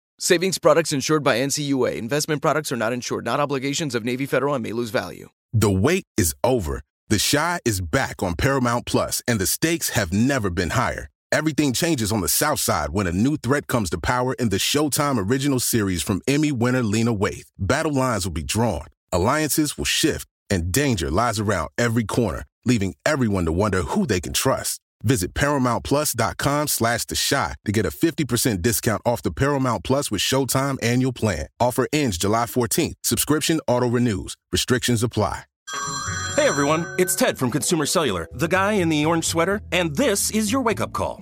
Savings 0.23 0.59
products 0.59 0.93
insured 0.93 1.23
by 1.23 1.39
NCUA. 1.39 1.95
Investment 1.95 2.43
products 2.43 2.71
are 2.71 2.75
not 2.75 2.93
insured, 2.93 3.25
not 3.25 3.39
obligations 3.39 3.95
of 3.95 4.05
Navy 4.05 4.27
Federal 4.27 4.53
and 4.53 4.61
may 4.61 4.71
lose 4.71 4.91
value. 4.91 5.29
The 5.51 5.71
wait 5.71 6.05
is 6.15 6.35
over. 6.43 6.83
The 7.09 7.17
Chi 7.17 7.59
is 7.65 7.81
back 7.81 8.21
on 8.21 8.35
Paramount 8.35 8.85
Plus, 8.85 9.23
and 9.27 9.39
the 9.39 9.47
stakes 9.47 9.89
have 9.89 10.13
never 10.13 10.51
been 10.51 10.69
higher. 10.69 11.07
Everything 11.31 11.73
changes 11.73 12.11
on 12.11 12.21
the 12.21 12.27
South 12.29 12.59
Side 12.59 12.91
when 12.91 13.07
a 13.07 13.11
new 13.11 13.35
threat 13.35 13.65
comes 13.65 13.89
to 13.89 13.97
power 13.97 14.35
in 14.35 14.49
the 14.49 14.57
Showtime 14.57 15.17
original 15.27 15.59
series 15.59 16.03
from 16.03 16.21
Emmy 16.27 16.51
winner 16.51 16.83
Lena 16.83 17.15
Waithe. 17.15 17.49
Battle 17.57 17.95
lines 17.95 18.23
will 18.23 18.31
be 18.31 18.43
drawn, 18.43 18.85
alliances 19.11 19.75
will 19.75 19.85
shift, 19.85 20.27
and 20.51 20.71
danger 20.71 21.09
lies 21.09 21.39
around 21.39 21.71
every 21.79 22.03
corner, 22.03 22.45
leaving 22.63 22.93
everyone 23.07 23.45
to 23.45 23.51
wonder 23.51 23.81
who 23.81 24.05
they 24.05 24.21
can 24.21 24.33
trust. 24.33 24.81
Visit 25.03 25.33
ParamountPlus.com 25.33 26.67
slash 26.67 27.05
The 27.05 27.15
Shot 27.15 27.55
to 27.65 27.71
get 27.71 27.85
a 27.85 27.89
50% 27.89 28.61
discount 28.61 29.01
off 29.05 29.21
the 29.21 29.31
Paramount 29.31 29.83
Plus 29.83 30.11
with 30.11 30.21
Showtime 30.21 30.77
annual 30.81 31.13
plan. 31.13 31.47
Offer 31.59 31.87
ends 31.93 32.17
July 32.17 32.45
14th. 32.45 32.93
Subscription 33.03 33.59
auto-renews. 33.67 34.35
Restrictions 34.51 35.03
apply. 35.03 35.43
Hey 36.35 36.47
everyone, 36.47 36.85
it's 36.97 37.15
Ted 37.15 37.37
from 37.37 37.51
Consumer 37.51 37.85
Cellular, 37.85 38.27
the 38.33 38.47
guy 38.47 38.73
in 38.73 38.89
the 38.89 39.05
orange 39.05 39.25
sweater, 39.25 39.61
and 39.71 39.95
this 39.95 40.31
is 40.31 40.51
your 40.51 40.61
wake-up 40.61 40.91
call. 40.91 41.21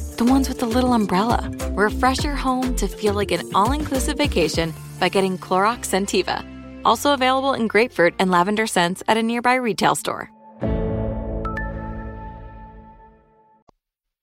the 0.21 0.31
ones 0.31 0.47
with 0.47 0.59
the 0.59 0.67
little 0.67 0.93
umbrella. 0.93 1.51
Refresh 1.71 2.23
your 2.23 2.35
home 2.35 2.75
to 2.75 2.87
feel 2.87 3.15
like 3.15 3.31
an 3.31 3.41
all 3.55 3.71
inclusive 3.71 4.19
vacation 4.19 4.71
by 4.99 5.09
getting 5.09 5.35
Clorox 5.35 5.89
Sentiva. 5.89 6.45
Also 6.85 7.15
available 7.15 7.55
in 7.55 7.65
grapefruit 7.65 8.13
and 8.19 8.29
lavender 8.29 8.67
scents 8.67 9.01
at 9.07 9.17
a 9.17 9.23
nearby 9.23 9.55
retail 9.55 9.95
store. 9.95 10.29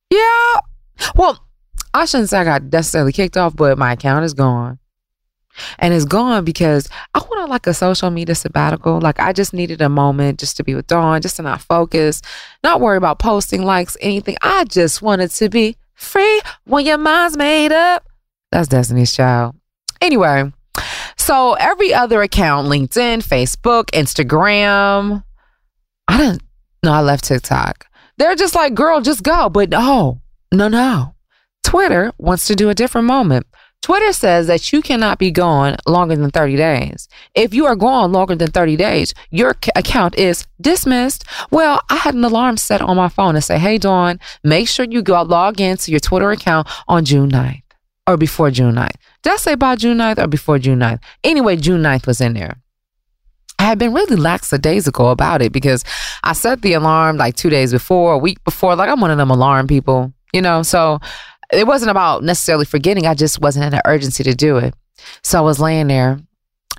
Yeah. 0.09 0.61
Well, 1.17 1.45
I 1.93 2.05
shouldn't 2.05 2.29
say 2.29 2.39
I 2.39 2.45
got 2.45 2.63
necessarily 2.63 3.11
kicked 3.11 3.37
off, 3.37 3.57
but 3.57 3.77
my 3.77 3.95
account 3.95 4.25
is 4.25 4.35
gone. 4.35 4.79
And 5.81 5.93
it's 5.93 6.05
gone 6.05 6.45
because 6.45 6.89
I 7.13 7.19
wanted 7.19 7.51
like 7.51 7.67
a 7.67 7.75
social 7.75 8.11
media 8.11 8.37
sabbatical. 8.37 9.01
Like 9.01 9.19
I 9.19 9.33
just 9.33 9.53
needed 9.53 9.83
a 9.83 9.89
moment 9.89 10.39
just 10.39 10.57
to 10.59 10.63
be 10.63 10.77
with 10.77 10.87
Dawn, 10.87 11.21
just 11.23 11.35
to 11.37 11.43
not 11.43 11.61
focus, 11.61 12.23
not 12.63 12.81
worry 12.81 12.99
about 12.99 13.19
posting 13.19 13.65
likes, 13.65 13.97
anything. 14.01 14.37
I 14.43 14.63
just 14.63 15.03
wanted 15.03 15.33
to 15.33 15.49
be 15.49 15.77
free 15.99 16.41
when 16.65 16.87
your 16.87 16.99
mind's 16.99 17.37
made 17.37 17.73
up. 17.73 18.07
That's 18.51 18.69
Destiny's 18.69 19.13
Child. 19.15 19.57
Anyway, 20.01 20.51
so 21.17 21.55
every 21.55 21.93
other 21.93 22.23
account 22.23 22.69
LinkedIn, 22.69 23.27
Facebook, 23.27 23.87
Instagram. 23.91 25.25
I 26.07 26.17
didn't 26.17 26.43
know 26.83 26.93
I 26.93 27.03
left 27.03 27.25
TikTok. 27.25 27.87
They're 28.17 28.37
just 28.37 28.55
like, 28.55 28.75
girl, 28.75 29.01
just 29.01 29.23
go. 29.23 29.49
But 29.49 29.69
no, 29.69 30.21
no, 30.53 30.69
no. 30.69 31.15
Twitter 31.63 32.13
wants 32.19 32.47
to 32.47 32.55
do 32.55 32.71
a 32.71 32.75
different 32.75 33.07
moment. 33.07 33.47
Twitter 33.81 34.13
says 34.13 34.49
that 34.49 34.73
you 34.73 34.83
cannot 34.83 35.19
be 35.19 35.31
gone 35.31 35.77
longer 35.87 36.17
than 36.17 36.31
30 36.31 36.57
days. 36.57 37.09
If 37.35 37.55
you 37.55 37.65
are 37.67 37.77
gone 37.77 38.13
longer 38.13 38.35
than 38.35 38.51
30 38.51 38.77
days, 38.77 39.15
your 39.31 39.57
c- 39.65 39.71
account 39.77 40.17
is 40.17 40.47
dismissed. 40.61 41.25
Well, 41.51 41.81
I 41.89 41.97
had 41.97 42.15
an 42.15 42.25
alarm 42.25 42.57
set 42.57 42.83
on 42.83 42.97
my 42.97 43.09
phone 43.09 43.35
to 43.35 43.41
say, 43.41 43.59
hey, 43.59 43.79
Dawn, 43.79 44.19
make 44.43 44.69
sure 44.69 44.85
you 44.85 45.01
go 45.01 45.23
log 45.23 45.61
into 45.61 45.91
your 45.91 46.01
Twitter 46.01 46.31
account 46.31 46.69
on 46.89 47.05
June 47.05 47.31
9th 47.31 47.63
or 48.07 48.17
before 48.17 48.51
June 48.51 48.75
9th. 48.75 48.97
Did 49.23 49.35
I 49.35 49.37
say 49.37 49.55
by 49.55 49.77
June 49.77 49.99
9th 49.99 50.19
or 50.19 50.27
before 50.27 50.59
June 50.59 50.81
9th? 50.81 51.01
Anyway, 51.23 51.57
June 51.57 51.83
9th 51.83 52.07
was 52.07 52.21
in 52.21 52.35
there. 52.35 52.59
I 53.61 53.65
had 53.65 53.79
been 53.79 53.93
really 53.93 54.17
lackadaisical 54.17 55.11
about 55.11 55.43
it 55.43 55.53
because 55.53 55.85
I 56.23 56.33
set 56.33 56.63
the 56.63 56.75
alarm 56.75 57.17
like 57.17 57.37
two 57.37 57.51
days 57.51 57.73
before, 57.73 58.13
a 58.13 58.19
week 58.19 58.43
before. 58.45 58.77
Like 58.77 58.89
I'm 58.89 59.01
one 59.01 59.11
of 59.11 59.19
them 59.19 59.31
alarm 59.31 59.67
people, 59.67 60.13
you 60.33 60.43
know? 60.43 60.63
So 60.63 61.01
it 61.53 61.67
wasn't 61.67 61.91
about 61.91 62.23
necessarily 62.23 62.65
forgetting. 62.65 63.07
I 63.07 63.15
just 63.15 63.41
wasn't 63.41 63.67
in 63.67 63.75
an 63.75 63.83
urgency 63.85 64.23
to 64.25 64.35
do 64.35 64.59
it. 64.59 64.75
So 65.23 65.39
I 65.39 65.43
was 65.43 65.61
laying 65.61 65.89
there 65.89 66.21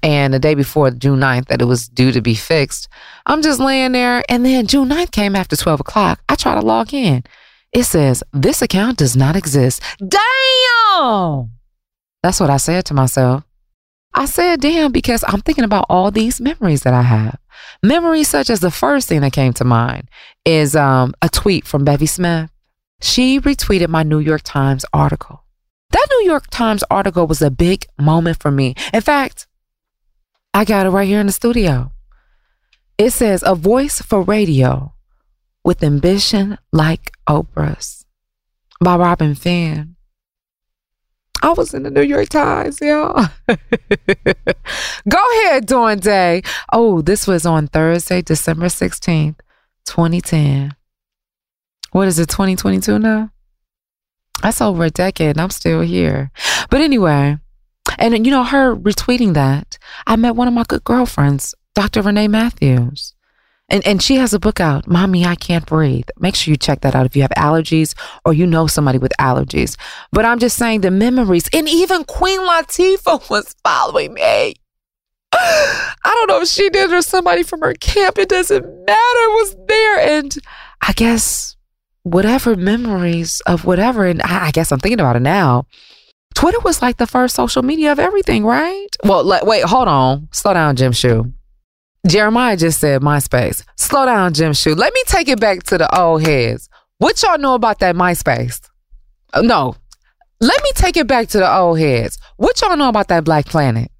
and 0.02 0.34
the 0.34 0.40
day 0.40 0.56
before 0.56 0.92
June 0.92 1.20
9th 1.20 1.48
that 1.48 1.62
it 1.62 1.66
was 1.66 1.88
due 1.88 2.12
to 2.12 2.22
be 2.22 2.36
fixed, 2.36 2.88
I'm 3.26 3.42
just 3.42 3.60
laying 3.60 3.92
there. 3.92 4.24
And 4.30 4.46
then 4.46 4.68
June 4.68 4.90
9th 4.90 5.12
came 5.12 5.36
after 5.36 5.56
12 5.56 5.82
o'clock. 5.82 6.22
I 6.30 6.36
try 6.36 6.56
to 6.56 6.62
log 6.62 6.94
in. 6.94 7.24
It 7.74 7.84
says, 7.84 8.24
this 8.34 8.62
account 8.62 8.98
does 8.98 9.16
not 9.16 9.36
exist. 9.36 9.82
Damn! 10.00 11.52
That's 12.24 12.40
what 12.40 12.50
I 12.50 12.58
said 12.58 12.86
to 12.86 12.94
myself. 12.94 13.44
I 14.14 14.26
said, 14.26 14.62
damn, 14.62 14.92
because 14.92 15.24
I'm 15.28 15.42
thinking 15.42 15.64
about 15.64 15.86
all 15.88 16.10
these 16.10 16.42
memories 16.42 16.82
that 16.82 16.94
I 16.94 17.04
have. 17.04 17.38
Memories 17.84 18.28
such 18.28 18.50
as 18.50 18.60
the 18.60 18.72
first 18.72 19.08
thing 19.08 19.22
that 19.22 19.34
came 19.34 19.54
to 19.54 19.64
mind 19.64 20.10
is 20.46 20.76
um, 20.76 21.14
a 21.22 21.30
tweet 21.30 21.68
from 21.68 21.84
Bevy 21.84 22.08
Smith. 22.08 22.50
She 23.02 23.40
retweeted 23.40 23.88
my 23.88 24.04
New 24.04 24.20
York 24.20 24.42
Times 24.44 24.86
article. 24.94 25.44
That 25.92 26.08
New 26.12 26.26
York 26.26 26.48
Times 26.50 26.84
article 26.92 27.26
was 27.28 27.42
a 27.42 27.50
big 27.50 27.86
moment 27.98 28.40
for 28.40 28.52
me. 28.52 28.76
In 28.94 29.02
fact, 29.02 29.48
I 30.54 30.66
got 30.66 30.86
it 30.86 30.90
right 30.90 31.08
here 31.08 31.20
in 31.20 31.28
the 31.28 31.32
studio. 31.32 31.92
It 32.98 33.12
says, 33.12 33.44
A 33.46 33.56
voice 33.56 34.02
for 34.02 34.22
radio 34.22 34.94
with 35.64 35.84
ambition 35.84 36.58
like 36.72 37.14
Oprah's 37.28 38.06
by 38.82 38.96
Robin 38.98 39.36
Finn. 39.36 39.96
I 41.42 41.54
was 41.54 41.74
in 41.74 41.84
the 41.84 41.92
New 41.92 42.02
York 42.02 42.28
Times, 42.30 42.82
y'all. 42.82 43.28
Go 43.48 45.24
ahead, 45.34 45.66
Dawn 45.66 46.00
Day. 46.00 46.42
Oh, 46.74 47.02
this 47.02 47.26
was 47.28 47.46
on 47.46 47.68
Thursday, 47.68 48.22
December 48.22 48.66
16th, 48.66 49.40
2010. 49.86 50.76
What 51.92 52.08
is 52.08 52.20
it, 52.20 52.30
2022 52.30 53.00
now? 53.00 53.32
That's 54.42 54.62
over 54.62 54.86
a 54.86 54.90
decade 54.90 55.32
and 55.32 55.42
I'm 55.42 55.50
still 55.50 55.82
here. 55.82 56.32
But 56.70 56.82
anyway, 56.82 57.38
and 57.98 58.26
you 58.26 58.32
know, 58.32 58.44
her 58.44 58.76
retweeting 58.76 59.34
that, 59.34 59.78
I 60.08 60.16
met 60.16 60.36
one 60.36 60.48
of 60.48 60.54
my 60.54 60.64
good 60.64 60.84
girlfriends, 60.84 61.56
Dr. 61.76 62.02
Renee 62.02 62.28
Matthews. 62.28 63.14
And, 63.72 63.86
and 63.86 64.02
she 64.02 64.16
has 64.16 64.34
a 64.34 64.40
book 64.40 64.60
out, 64.60 64.88
Mommy, 64.88 65.26
I 65.26 65.36
Can't 65.36 65.66
Breathe. 65.66 66.08
Make 66.18 66.36
sure 66.36 66.52
you 66.52 66.58
check 66.58 66.82
that 66.82 66.96
out 66.96 67.06
if 67.06 67.16
you 67.16 67.22
have 67.22 67.32
allergies 67.32 67.94
or 68.26 68.34
you 68.34 68.48
know 68.48 68.66
somebody 68.66 68.98
with 68.98 69.12
allergies. 69.20 69.78
But 70.12 70.26
I'm 70.26 70.40
just 70.40 70.58
saying 70.58 70.82
the 70.82 70.90
memories, 70.90 71.48
and 71.54 71.70
even 71.70 72.04
Queen 72.04 72.40
Latifah 72.40 73.30
was 73.30 73.56
following 73.64 74.14
me. 74.16 74.56
I 75.32 75.92
don't 76.04 76.28
know 76.28 76.42
if 76.42 76.48
she 76.48 76.70
did 76.70 76.92
or 76.92 77.04
somebody 77.04 77.44
from 77.44 77.62
her 77.62 77.74
camp, 77.76 78.18
it 78.18 78.30
doesn't 78.30 78.64
matter, 78.64 79.30
was 79.38 79.56
there. 79.68 80.00
And 80.00 80.36
I 80.82 80.94
guess 80.94 81.56
whatever 82.04 82.56
memories 82.56 83.42
of 83.46 83.66
whatever, 83.66 84.06
and 84.06 84.22
I, 84.22 84.48
I 84.48 84.52
guess 84.52 84.72
I'm 84.72 84.80
thinking 84.80 85.00
about 85.00 85.16
it 85.16 85.22
now. 85.22 85.66
Twitter 86.36 86.60
was 86.60 86.82
like 86.82 86.98
the 86.98 87.08
first 87.08 87.36
social 87.36 87.64
media 87.64 87.92
of 87.92 88.00
everything, 88.00 88.46
right? 88.46 88.88
Well, 89.04 89.24
like, 89.24 89.46
wait, 89.46 89.64
hold 89.64 89.88
on. 89.88 90.30
Slow 90.32 90.54
down, 90.54 90.76
Jim 90.76 90.92
Shoe. 90.92 91.34
Jeremiah 92.08 92.56
just 92.56 92.80
said 92.80 93.02
MySpace. 93.02 93.64
Slow 93.76 94.06
down, 94.06 94.34
Jim 94.34 94.54
Shoe. 94.54 94.76
Let 94.76 94.94
me 94.94 95.04
take 95.08 95.28
it 95.28 95.40
back 95.40 95.64
to 95.64 95.78
the 95.78 96.00
old 96.00 96.22
heads. 96.22 96.70
What 97.00 97.22
y'all 97.22 97.38
know 97.38 97.56
about 97.56 97.80
that 97.80 97.96
MySpace? 97.96 98.62
Uh, 99.34 99.42
no. 99.42 99.76
Let 100.40 100.64
me 100.64 100.72
take 100.76 100.96
it 100.96 101.08
back 101.08 101.28
to 101.30 101.40
the 101.40 101.54
old 101.54 101.80
heads. 101.80 102.18
What 102.38 102.62
y'all 102.62 102.78
know 102.78 102.88
about 102.88 103.10
that 103.10 103.26
Black 103.26 103.46
Planet? 103.46 103.92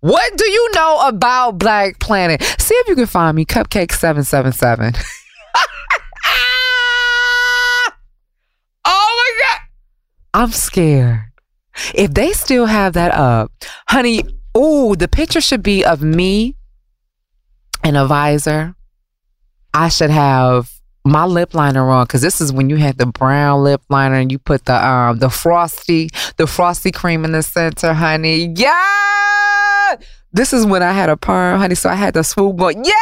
What 0.00 0.36
do 0.36 0.50
you 0.50 0.70
know 0.74 1.06
about 1.06 1.58
Black 1.58 1.98
Planet? 1.98 2.42
See 2.58 2.74
if 2.74 2.88
you 2.88 2.94
can 2.94 3.06
find 3.06 3.34
me, 3.36 3.44
Cupcake777. 3.46 5.02
oh 9.10 9.34
my 9.38 9.44
God. 9.44 9.60
I'm 10.42 10.52
scared. 10.52 11.20
If 11.94 12.14
they 12.14 12.32
still 12.32 12.66
have 12.66 12.92
that 12.94 13.12
up, 13.12 13.52
honey, 13.88 14.22
oh, 14.54 14.94
the 14.94 15.08
picture 15.08 15.40
should 15.40 15.62
be 15.62 15.84
of 15.84 16.02
me 16.02 16.56
and 17.82 17.96
a 17.96 18.06
visor. 18.06 18.74
I 19.72 19.88
should 19.88 20.10
have 20.10 20.70
my 21.04 21.24
lip 21.24 21.54
liner 21.54 21.88
on 21.90 22.04
because 22.04 22.20
this 22.20 22.40
is 22.40 22.52
when 22.52 22.68
you 22.68 22.76
had 22.76 22.98
the 22.98 23.06
brown 23.06 23.62
lip 23.64 23.82
liner 23.88 24.16
and 24.16 24.30
you 24.30 24.38
put 24.38 24.66
the 24.66 24.86
um 24.86 25.18
the 25.18 25.30
frosty 25.30 26.10
the 26.36 26.46
frosty 26.46 26.92
cream 26.92 27.24
in 27.24 27.32
the 27.32 27.42
center, 27.42 27.94
honey. 27.94 28.52
Yeah, 28.54 29.96
this 30.32 30.52
is 30.52 30.66
when 30.66 30.82
I 30.82 30.92
had 30.92 31.08
a 31.08 31.16
perm, 31.16 31.58
honey. 31.58 31.74
So 31.74 31.88
I 31.88 31.94
had 31.94 32.14
the 32.14 32.22
swoop 32.22 32.56
going. 32.56 32.84
Yeah. 32.84 32.92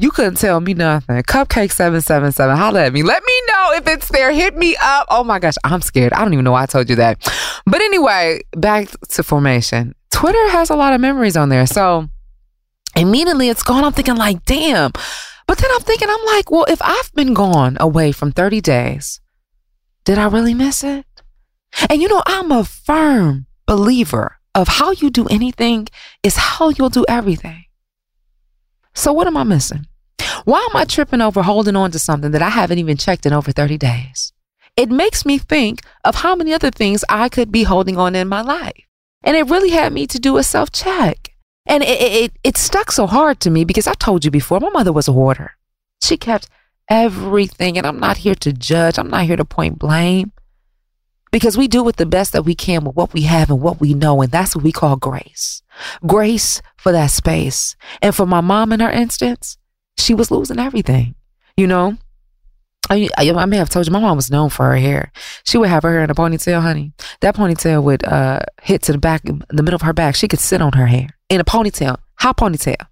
You 0.00 0.10
couldn't 0.10 0.36
tell 0.36 0.60
me 0.60 0.72
nothing. 0.72 1.22
Cupcake 1.24 1.70
seven 1.70 2.00
seven 2.00 2.32
seven. 2.32 2.56
Holla 2.56 2.86
at 2.86 2.94
me. 2.94 3.02
Let 3.02 3.22
me 3.22 3.42
know 3.48 3.72
if 3.74 3.86
it's 3.86 4.08
there. 4.08 4.32
Hit 4.32 4.56
me 4.56 4.74
up. 4.82 5.06
Oh 5.10 5.22
my 5.24 5.38
gosh, 5.38 5.56
I'm 5.62 5.82
scared. 5.82 6.14
I 6.14 6.20
don't 6.24 6.32
even 6.32 6.42
know 6.42 6.52
why 6.52 6.62
I 6.62 6.66
told 6.66 6.88
you 6.88 6.96
that. 6.96 7.18
But 7.66 7.82
anyway, 7.82 8.40
back 8.52 8.88
to 9.10 9.22
formation. 9.22 9.94
Twitter 10.10 10.48
has 10.52 10.70
a 10.70 10.74
lot 10.74 10.94
of 10.94 11.02
memories 11.02 11.36
on 11.36 11.50
there. 11.50 11.66
So 11.66 12.08
immediately 12.96 13.50
it's 13.50 13.62
gone. 13.62 13.84
I'm 13.84 13.92
thinking 13.92 14.16
like, 14.16 14.42
damn. 14.46 14.92
But 15.46 15.58
then 15.58 15.70
I'm 15.74 15.82
thinking, 15.82 16.08
I'm 16.08 16.24
like, 16.24 16.50
well, 16.50 16.64
if 16.66 16.80
I've 16.80 17.12
been 17.12 17.34
gone 17.34 17.76
away 17.78 18.10
from 18.12 18.32
30 18.32 18.62
days, 18.62 19.20
did 20.04 20.16
I 20.16 20.28
really 20.28 20.54
miss 20.54 20.82
it? 20.82 21.04
And 21.90 22.00
you 22.00 22.08
know, 22.08 22.22
I'm 22.24 22.50
a 22.50 22.64
firm 22.64 23.44
believer 23.66 24.38
of 24.54 24.66
how 24.68 24.92
you 24.92 25.10
do 25.10 25.26
anything 25.26 25.88
is 26.22 26.36
how 26.36 26.70
you'll 26.70 26.88
do 26.88 27.04
everything. 27.06 27.64
So 28.94 29.12
what 29.12 29.26
am 29.26 29.36
I 29.36 29.44
missing? 29.44 29.86
Why 30.44 30.66
am 30.70 30.76
I 30.76 30.84
tripping 30.84 31.20
over 31.20 31.42
holding 31.42 31.76
on 31.76 31.90
to 31.92 31.98
something 31.98 32.30
that 32.32 32.42
I 32.42 32.50
haven't 32.50 32.78
even 32.78 32.96
checked 32.96 33.26
in 33.26 33.32
over 33.32 33.52
30 33.52 33.78
days? 33.78 34.32
It 34.76 34.90
makes 34.90 35.26
me 35.26 35.38
think 35.38 35.82
of 36.04 36.16
how 36.16 36.34
many 36.34 36.52
other 36.52 36.70
things 36.70 37.04
I 37.08 37.28
could 37.28 37.50
be 37.50 37.64
holding 37.64 37.98
on 37.98 38.14
in 38.14 38.28
my 38.28 38.40
life. 38.40 38.86
And 39.22 39.36
it 39.36 39.48
really 39.48 39.70
had 39.70 39.92
me 39.92 40.06
to 40.06 40.18
do 40.18 40.36
a 40.38 40.42
self 40.42 40.70
check. 40.70 41.34
And 41.66 41.82
it, 41.82 42.00
it, 42.00 42.32
it 42.42 42.56
stuck 42.56 42.90
so 42.90 43.06
hard 43.06 43.40
to 43.40 43.50
me 43.50 43.64
because 43.64 43.86
I 43.86 43.94
told 43.94 44.24
you 44.24 44.30
before, 44.30 44.60
my 44.60 44.70
mother 44.70 44.92
was 44.92 45.08
a 45.08 45.12
hoarder. 45.12 45.52
She 46.02 46.16
kept 46.16 46.48
everything. 46.88 47.76
And 47.76 47.86
I'm 47.86 48.00
not 48.00 48.18
here 48.18 48.34
to 48.36 48.52
judge, 48.52 48.98
I'm 48.98 49.10
not 49.10 49.24
here 49.24 49.36
to 49.36 49.44
point 49.44 49.78
blame 49.78 50.32
because 51.30 51.56
we 51.56 51.68
do 51.68 51.82
with 51.82 51.96
the 51.96 52.06
best 52.06 52.32
that 52.32 52.44
we 52.44 52.54
can 52.54 52.84
with 52.84 52.96
what 52.96 53.12
we 53.12 53.22
have 53.22 53.50
and 53.50 53.60
what 53.60 53.80
we 53.80 53.94
know. 53.94 54.20
And 54.20 54.32
that's 54.32 54.54
what 54.54 54.64
we 54.64 54.72
call 54.72 54.96
grace. 54.96 55.62
Grace 56.06 56.60
for 56.76 56.92
that 56.92 57.10
space. 57.10 57.76
And 58.02 58.14
for 58.14 58.26
my 58.26 58.40
mom 58.40 58.72
in 58.72 58.80
her 58.80 58.90
instance, 58.90 59.56
she 60.00 60.14
was 60.14 60.30
losing 60.30 60.58
everything, 60.58 61.14
you 61.56 61.66
know? 61.66 61.96
I, 62.88 63.08
I, 63.16 63.46
may 63.46 63.56
have 63.56 63.70
told 63.70 63.86
you 63.86 63.92
my 63.92 64.00
mom 64.00 64.16
was 64.16 64.30
known 64.30 64.50
for 64.50 64.64
her 64.64 64.76
hair. 64.76 65.12
She 65.44 65.56
would 65.56 65.68
have 65.68 65.84
her 65.84 65.92
hair 65.92 66.02
in 66.02 66.10
a 66.10 66.14
ponytail, 66.14 66.60
honey. 66.60 66.92
That 67.20 67.36
ponytail 67.36 67.84
would 67.84 68.04
uh, 68.04 68.40
hit 68.62 68.82
to 68.82 68.92
the 68.92 68.98
back, 68.98 69.22
the 69.22 69.62
middle 69.62 69.76
of 69.76 69.82
her 69.82 69.92
back. 69.92 70.16
She 70.16 70.26
could 70.26 70.40
sit 70.40 70.60
on 70.60 70.72
her 70.72 70.86
hair 70.86 71.10
in 71.28 71.40
a 71.40 71.44
ponytail, 71.44 71.98
high 72.16 72.32
ponytail. 72.32 72.84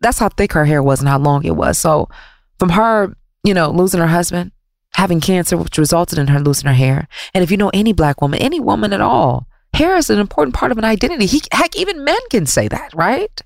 That's 0.00 0.18
how 0.18 0.28
thick 0.28 0.52
her 0.52 0.66
hair 0.66 0.82
was 0.82 1.00
and 1.00 1.08
how 1.08 1.18
long 1.18 1.44
it 1.44 1.56
was. 1.56 1.78
So, 1.78 2.10
from 2.58 2.70
her, 2.70 3.16
you 3.42 3.54
know, 3.54 3.70
losing 3.70 4.00
her 4.00 4.06
husband, 4.06 4.52
having 4.92 5.20
cancer, 5.20 5.56
which 5.56 5.78
resulted 5.78 6.18
in 6.18 6.26
her 6.26 6.40
losing 6.40 6.66
her 6.66 6.74
hair, 6.74 7.08
and 7.32 7.42
if 7.42 7.50
you 7.50 7.56
know 7.56 7.70
any 7.72 7.94
black 7.94 8.20
woman, 8.20 8.40
any 8.40 8.60
woman 8.60 8.92
at 8.92 9.00
all, 9.00 9.46
hair 9.72 9.96
is 9.96 10.10
an 10.10 10.18
important 10.18 10.54
part 10.54 10.72
of 10.72 10.78
an 10.78 10.84
identity. 10.84 11.24
He, 11.24 11.40
heck, 11.52 11.74
even 11.76 12.04
men 12.04 12.18
can 12.30 12.44
say 12.44 12.68
that, 12.68 12.92
right? 12.92 13.42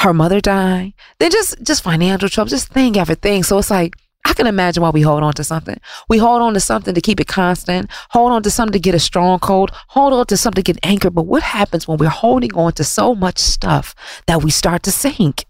Her 0.00 0.14
mother 0.14 0.40
dying, 0.40 0.94
then 1.18 1.30
just 1.30 1.62
just 1.62 1.82
financial 1.82 2.28
trouble, 2.28 2.48
just 2.48 2.72
thing 2.72 2.96
after 2.98 3.14
thing. 3.14 3.42
So 3.42 3.58
it's 3.58 3.70
like 3.70 3.96
I 4.24 4.32
can 4.34 4.46
imagine 4.46 4.82
why 4.82 4.90
we 4.90 5.02
hold 5.02 5.22
on 5.22 5.32
to 5.34 5.44
something. 5.44 5.78
We 6.08 6.18
hold 6.18 6.42
on 6.42 6.54
to 6.54 6.60
something 6.60 6.94
to 6.94 7.00
keep 7.00 7.20
it 7.20 7.26
constant, 7.28 7.90
hold 8.10 8.32
on 8.32 8.42
to 8.42 8.50
something 8.50 8.72
to 8.72 8.78
get 8.78 8.94
a 8.94 8.98
strong 8.98 9.38
cold, 9.38 9.70
hold 9.88 10.12
on 10.12 10.26
to 10.26 10.36
something 10.36 10.62
to 10.62 10.72
get 10.72 10.84
anchored. 10.84 11.14
But 11.14 11.26
what 11.26 11.42
happens 11.42 11.88
when 11.88 11.98
we're 11.98 12.08
holding 12.08 12.54
on 12.54 12.72
to 12.72 12.84
so 12.84 13.14
much 13.14 13.38
stuff 13.38 13.94
that 14.26 14.42
we 14.42 14.50
start 14.50 14.82
to 14.84 14.90
sink? 14.90 15.46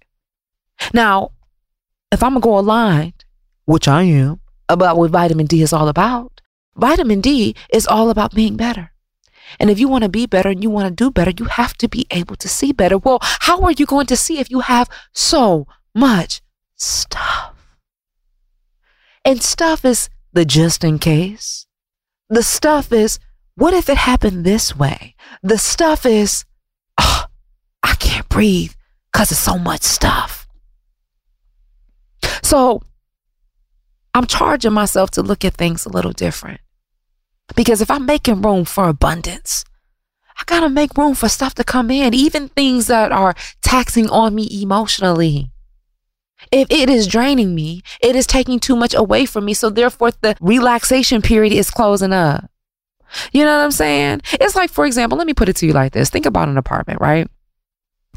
Now, 0.94 1.32
if 2.12 2.22
I'm 2.22 2.34
to 2.34 2.40
go 2.40 2.58
aligned, 2.58 3.24
which 3.66 3.86
I 3.86 4.02
am, 4.02 4.40
about 4.68 4.96
what 4.96 5.10
vitamin 5.10 5.46
D 5.46 5.62
is 5.62 5.72
all 5.72 5.88
about, 5.88 6.40
vitamin 6.76 7.20
D 7.20 7.54
is 7.72 7.86
all 7.86 8.10
about 8.10 8.34
being 8.34 8.56
better. 8.56 8.89
And 9.58 9.70
if 9.70 9.78
you 9.78 9.88
want 9.88 10.04
to 10.04 10.10
be 10.10 10.26
better 10.26 10.48
and 10.48 10.62
you 10.62 10.70
want 10.70 10.88
to 10.88 11.04
do 11.04 11.10
better, 11.10 11.32
you 11.36 11.46
have 11.46 11.74
to 11.78 11.88
be 11.88 12.06
able 12.10 12.36
to 12.36 12.48
see 12.48 12.72
better. 12.72 12.98
Well, 12.98 13.18
how 13.22 13.62
are 13.62 13.72
you 13.72 13.86
going 13.86 14.06
to 14.06 14.16
see 14.16 14.38
if 14.38 14.50
you 14.50 14.60
have 14.60 14.88
so 15.12 15.66
much 15.94 16.40
stuff? 16.76 17.54
And 19.24 19.42
stuff 19.42 19.84
is 19.84 20.08
the 20.32 20.44
just 20.44 20.84
in 20.84 20.98
case. 20.98 21.66
The 22.28 22.42
stuff 22.42 22.92
is, 22.92 23.18
what 23.56 23.74
if 23.74 23.88
it 23.88 23.96
happened 23.96 24.44
this 24.44 24.76
way? 24.76 25.14
The 25.42 25.58
stuff 25.58 26.06
is, 26.06 26.44
oh, 26.98 27.26
I 27.82 27.94
can't 27.96 28.28
breathe 28.28 28.72
because 29.12 29.30
of 29.30 29.36
so 29.36 29.58
much 29.58 29.82
stuff. 29.82 30.46
So 32.42 32.82
I'm 34.14 34.26
charging 34.26 34.72
myself 34.72 35.10
to 35.12 35.22
look 35.22 35.44
at 35.44 35.54
things 35.54 35.84
a 35.84 35.90
little 35.90 36.12
different. 36.12 36.60
Because 37.56 37.80
if 37.80 37.90
I'm 37.90 38.06
making 38.06 38.42
room 38.42 38.64
for 38.64 38.88
abundance, 38.88 39.64
I 40.38 40.42
gotta 40.46 40.70
make 40.70 40.96
room 40.96 41.14
for 41.14 41.28
stuff 41.28 41.54
to 41.54 41.64
come 41.64 41.90
in, 41.90 42.14
even 42.14 42.48
things 42.48 42.86
that 42.86 43.12
are 43.12 43.34
taxing 43.62 44.08
on 44.10 44.34
me 44.34 44.48
emotionally. 44.62 45.50
If 46.50 46.70
it 46.70 46.88
is 46.88 47.06
draining 47.06 47.54
me, 47.54 47.82
it 48.00 48.16
is 48.16 48.26
taking 48.26 48.58
too 48.58 48.74
much 48.74 48.94
away 48.94 49.26
from 49.26 49.44
me. 49.44 49.54
So 49.54 49.68
therefore, 49.68 50.12
the 50.22 50.36
relaxation 50.40 51.20
period 51.20 51.52
is 51.52 51.70
closing 51.70 52.12
up. 52.12 52.50
You 53.32 53.44
know 53.44 53.56
what 53.56 53.64
I'm 53.64 53.72
saying? 53.72 54.22
It's 54.34 54.56
like, 54.56 54.70
for 54.70 54.86
example, 54.86 55.18
let 55.18 55.26
me 55.26 55.34
put 55.34 55.48
it 55.48 55.56
to 55.56 55.66
you 55.66 55.72
like 55.72 55.92
this. 55.92 56.10
Think 56.10 56.26
about 56.26 56.48
an 56.48 56.56
apartment, 56.56 57.00
right? 57.00 57.28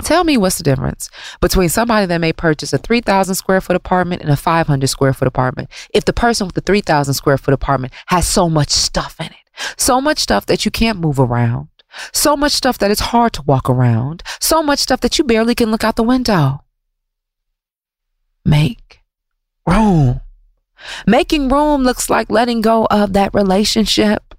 Tell 0.01 0.23
me 0.23 0.37
what's 0.37 0.57
the 0.57 0.63
difference 0.63 1.09
between 1.39 1.69
somebody 1.69 2.05
that 2.07 2.17
may 2.19 2.33
purchase 2.33 2.73
a 2.73 2.77
3,000 2.77 3.35
square 3.35 3.61
foot 3.61 3.75
apartment 3.75 4.21
and 4.21 4.31
a 4.31 4.35
500 4.35 4.87
square 4.87 5.13
foot 5.13 5.27
apartment. 5.27 5.69
If 5.93 6.05
the 6.05 6.13
person 6.13 6.47
with 6.47 6.55
the 6.55 6.61
3,000 6.61 7.13
square 7.13 7.37
foot 7.37 7.53
apartment 7.53 7.93
has 8.07 8.27
so 8.27 8.49
much 8.49 8.69
stuff 8.69 9.15
in 9.19 9.27
it, 9.27 9.75
so 9.77 10.01
much 10.01 10.19
stuff 10.19 10.45
that 10.47 10.65
you 10.65 10.71
can't 10.71 10.99
move 10.99 11.19
around, 11.19 11.69
so 12.11 12.35
much 12.35 12.53
stuff 12.53 12.79
that 12.79 12.91
it's 12.91 12.99
hard 12.99 13.33
to 13.33 13.43
walk 13.43 13.69
around, 13.69 14.23
so 14.39 14.63
much 14.63 14.79
stuff 14.79 14.99
that 15.01 15.17
you 15.17 15.23
barely 15.23 15.53
can 15.55 15.69
look 15.69 15.83
out 15.83 15.95
the 15.95 16.03
window 16.03 16.63
make 18.45 19.01
room. 19.65 20.21
Making 21.07 21.49
room 21.49 21.83
looks 21.83 22.09
like 22.09 22.29
letting 22.29 22.61
go 22.61 22.85
of 22.91 23.13
that 23.13 23.33
relationship, 23.33 24.32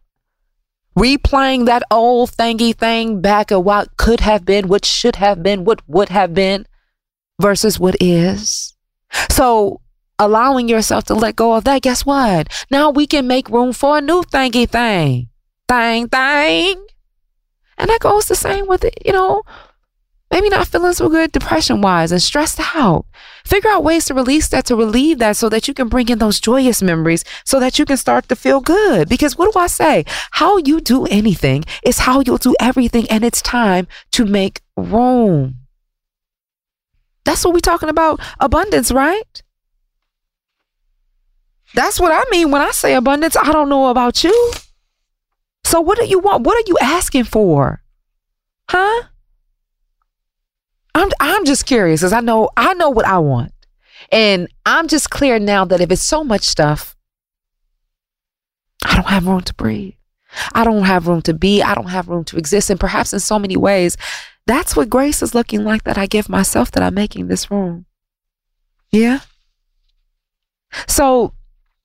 replaying 0.97 1.67
that 1.67 1.83
old 1.91 2.31
thingy 2.31 2.75
thing 2.75 3.21
back 3.21 3.51
of 3.51 3.65
what 3.65 3.97
could 3.97 4.21
have 4.21 4.45
been, 4.45 4.69
what 4.69 4.85
should 4.85 5.17
have 5.17 5.43
been, 5.43 5.65
what 5.65 5.83
would 5.89 6.09
have 6.09 6.35
been 6.35 6.67
versus 7.41 7.79
what 7.79 7.97
is. 8.01 8.75
So, 9.31 9.81
allowing 10.19 10.69
yourself 10.69 11.05
to 11.05 11.15
let 11.15 11.37
go 11.37 11.55
of 11.55 11.65
that, 11.65 11.83
guess 11.83 12.07
what? 12.07 12.49
Now 12.71 12.91
we 12.91 13.07
can 13.07 13.27
make 13.27 13.49
room 13.49 13.73
for 13.73 13.99
a 13.99 14.01
new 14.01 14.23
thingy 14.23 14.69
thing. 14.69 15.29
Thing, 15.69 16.09
thing. 16.09 16.87
And 17.77 17.91
that 17.91 18.01
goes 18.01 18.27
the 18.27 18.37
same 18.37 18.67
with, 18.67 18.85
it, 18.85 18.95
you 19.05 19.13
know, 19.13 19.43
maybe 20.35 20.49
not 20.49 20.67
feeling 20.67 20.93
so 20.93 21.09
good 21.09 21.31
depression 21.31 21.81
wise 21.81 22.11
and 22.11 22.21
stressed 22.21 22.59
out. 22.75 23.07
Figure 23.45 23.71
out 23.71 23.85
ways 23.85 24.05
to 24.07 24.15
release 24.15 24.49
that, 24.49 24.67
to 24.67 24.75
relieve 24.75 25.21
that 25.21 25.37
so 25.37 25.49
that 25.49 25.69
you 25.69 25.75
can 25.75 25.89
bring 25.89 26.09
in 26.09 26.19
those 26.19 26.41
joyous 26.41 26.83
memories 26.83 27.25
so 27.45 27.61
that 27.61 27.79
you 27.79 27.85
can 27.85 27.97
start 27.97 28.29
to 28.29 28.35
feel 28.35 28.61
good. 28.61 29.09
Because 29.09 29.39
what 29.39 29.53
do 29.53 29.61
I 29.61 29.69
say? 29.69 30.05
How 30.33 30.57
you 30.57 30.81
do 30.81 31.07
anything 31.07 31.65
is 31.85 32.01
how 32.01 32.19
you'll 32.19 32.39
do 32.39 32.57
everything. 32.59 33.07
And 33.11 33.23
it's 33.23 33.41
time 33.41 33.87
to 34.11 34.25
make 34.25 34.61
room. 34.77 35.59
That's 37.25 37.45
what 37.45 37.55
we're 37.55 37.61
talking 37.61 37.89
about 37.89 38.21
abundance, 38.41 38.91
right? 38.91 39.41
That's 41.75 42.01
what 42.01 42.11
I 42.11 42.29
mean 42.33 42.51
when 42.51 42.61
I 42.61 42.73
say 42.73 42.95
abundance. 42.95 43.37
I 43.37 43.53
don't 43.53 43.69
know 43.69 43.87
about 43.87 44.25
you. 44.25 44.53
So 45.63 45.81
what 45.81 45.97
do 45.97 46.07
you 46.07 46.19
want? 46.19 46.43
What 46.45 46.57
are 46.57 46.67
you 46.67 46.77
asking 46.81 47.25
for? 47.25 47.83
Huh? 48.69 49.05
I'm 50.95 51.11
I'm 51.21 51.45
just 51.45 51.67
curious 51.67 52.01
because 52.01 52.13
I 52.13 52.21
know 52.21 52.51
I 52.57 52.75
know 52.75 52.91
what 52.91 53.07
I 53.07 53.19
want. 53.19 53.53
And 54.13 54.49
I'm 54.67 54.89
just 54.89 55.11
clear 55.11 55.39
now 55.39 55.65
that 55.65 55.81
if 55.81 55.91
it's 55.91 56.03
so 56.03 56.23
much 56.23 56.43
stuff, 56.43 56.97
I 58.85 58.97
don't 58.97 59.09
have 59.09 59.27
room 59.27 59.41
to 59.43 59.55
breathe. 59.55 59.95
I 60.53 60.65
don't 60.65 60.85
have 60.85 61.07
room 61.07 61.23
to 61.23 61.35
be. 61.35 61.63
I 61.63 61.75
don't 61.75 61.89
have 61.89 62.09
room 62.09 62.25
to 62.25 62.37
exist. 62.37 62.71
And 62.71 62.79
perhaps 62.79 63.13
in 63.13 63.21
so 63.21 63.39
many 63.39 63.57
ways, 63.57 63.97
that's 64.47 64.77
what 64.77 64.91
grace 64.91 65.23
is 65.23 65.35
looking 65.35 65.65
like 65.65 65.85
that 65.85 65.97
I 65.97 66.07
give 66.07 66.29
myself 66.29 66.71
that 66.73 66.83
I'm 66.83 66.95
making 66.95 67.29
this 67.29 67.51
room. 67.51 67.87
Yeah. 68.91 69.21
So 70.87 71.35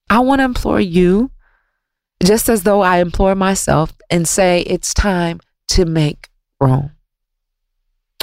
I 0.09 0.19
want 0.19 0.39
to 0.39 0.45
implore 0.45 0.81
you, 0.81 1.31
just 2.23 2.49
as 2.49 2.63
though 2.63 2.81
I 2.81 2.97
implore 2.99 3.35
myself, 3.35 3.93
and 4.09 4.27
say 4.27 4.61
it's 4.61 4.93
time 4.93 5.39
to 5.69 5.85
make 5.85 6.27
room. 6.59 6.91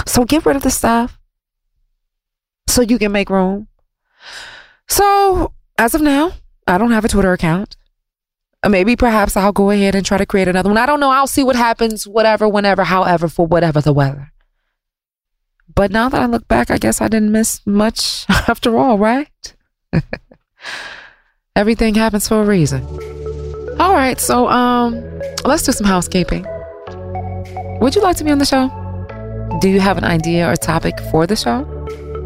So 0.04 0.24
get 0.24 0.44
rid 0.44 0.56
of 0.56 0.62
the 0.62 0.70
stuff 0.70 1.18
so 2.68 2.82
you 2.82 2.98
can 2.98 3.12
make 3.12 3.30
room. 3.30 3.68
So 4.88 5.52
as 5.78 5.94
of 5.94 6.00
now, 6.00 6.32
I 6.66 6.78
don't 6.78 6.90
have 6.90 7.04
a 7.04 7.08
Twitter 7.08 7.32
account. 7.32 7.76
Maybe 8.68 8.96
perhaps 8.96 9.36
I'll 9.36 9.52
go 9.52 9.70
ahead 9.70 9.94
and 9.94 10.04
try 10.04 10.18
to 10.18 10.26
create 10.26 10.48
another 10.48 10.68
one. 10.68 10.78
I 10.78 10.86
don't 10.86 10.98
know. 11.00 11.10
I'll 11.10 11.26
see 11.26 11.44
what 11.44 11.56
happens, 11.56 12.06
whatever, 12.06 12.48
whenever, 12.48 12.84
however, 12.84 13.28
for 13.28 13.46
whatever 13.46 13.80
the 13.80 13.92
weather. 13.92 14.32
But 15.72 15.90
now 15.90 16.08
that 16.08 16.20
I 16.20 16.26
look 16.26 16.48
back, 16.48 16.70
I 16.70 16.78
guess 16.78 17.00
I 17.00 17.08
didn't 17.08 17.32
miss 17.32 17.64
much 17.66 18.24
after 18.28 18.76
all, 18.76 18.98
right? 18.98 19.54
Everything 21.56 21.94
happens 21.94 22.28
for 22.28 22.42
a 22.42 22.44
reason. 22.44 22.82
All 23.78 23.92
right, 23.92 24.18
so 24.18 24.48
um 24.48 25.20
let's 25.44 25.62
do 25.62 25.72
some 25.72 25.86
housekeeping. 25.86 26.46
Would 27.80 27.94
you 27.94 28.02
like 28.02 28.16
to 28.16 28.24
be 28.24 28.30
on 28.30 28.38
the 28.38 28.46
show? 28.46 28.68
Do 29.60 29.68
you 29.68 29.80
have 29.80 29.98
an 29.98 30.04
idea 30.04 30.50
or 30.50 30.56
topic 30.56 30.98
for 31.10 31.26
the 31.26 31.36
show? 31.36 31.66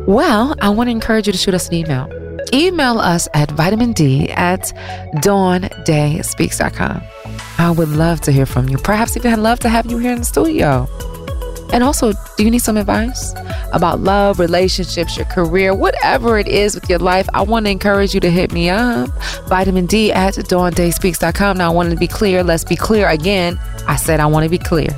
Well, 0.07 0.57
I 0.61 0.71
want 0.71 0.89
to 0.89 0.93
encourage 0.93 1.27
you 1.27 1.33
to 1.33 1.39
shoot 1.39 1.55
us 1.55 1.69
an 1.69 1.75
email. 1.75 2.09
Email 2.53 2.99
us 2.99 3.29
at 3.35 3.51
vitamin 3.53 3.93
D 3.93 4.29
at 4.31 4.73
dawndayspeaks.com. 5.17 7.03
I 7.59 7.71
would 7.71 7.89
love 7.91 8.21
to 8.23 8.33
hear 8.33 8.47
from 8.47 8.69
you. 8.69 8.79
Perhaps 8.79 9.17
even 9.17 9.33
I'd 9.33 9.39
love 9.39 9.61
to 9.61 9.69
have 9.69 9.87
you 9.87 9.99
here 9.99 10.13
in 10.13 10.19
the 10.19 10.25
studio. 10.25 10.89
And 11.73 11.85
also, 11.85 12.13
do 12.37 12.45
you 12.45 12.51
need 12.51 12.63
some 12.63 12.77
advice 12.77 13.33
about 13.73 14.01
love, 14.01 14.41
relationships, 14.41 15.17
your 15.17 15.27
career, 15.27 15.73
whatever 15.75 16.39
it 16.39 16.49
is 16.49 16.75
with 16.75 16.91
your 16.91 16.99
life? 16.99 17.29
I 17.33 17.43
want 17.43 17.67
to 17.67 17.71
encourage 17.71 18.13
you 18.15 18.21
to 18.21 18.31
hit 18.31 18.53
me 18.53 18.71
up. 18.71 19.11
Vitamin 19.47 19.87
D 19.87 20.11
at 20.11 20.35
dawndayspeaks.com. 20.35 21.59
Now, 21.59 21.71
I 21.71 21.75
want 21.75 21.91
to 21.91 21.97
be 21.97 22.09
clear. 22.09 22.43
Let's 22.43 22.65
be 22.65 22.77
clear 22.77 23.09
again. 23.09 23.59
I 23.87 23.97
said 23.97 24.19
I 24.19 24.27
want 24.27 24.45
to 24.45 24.51
be 24.51 24.59
clear. 24.59 24.89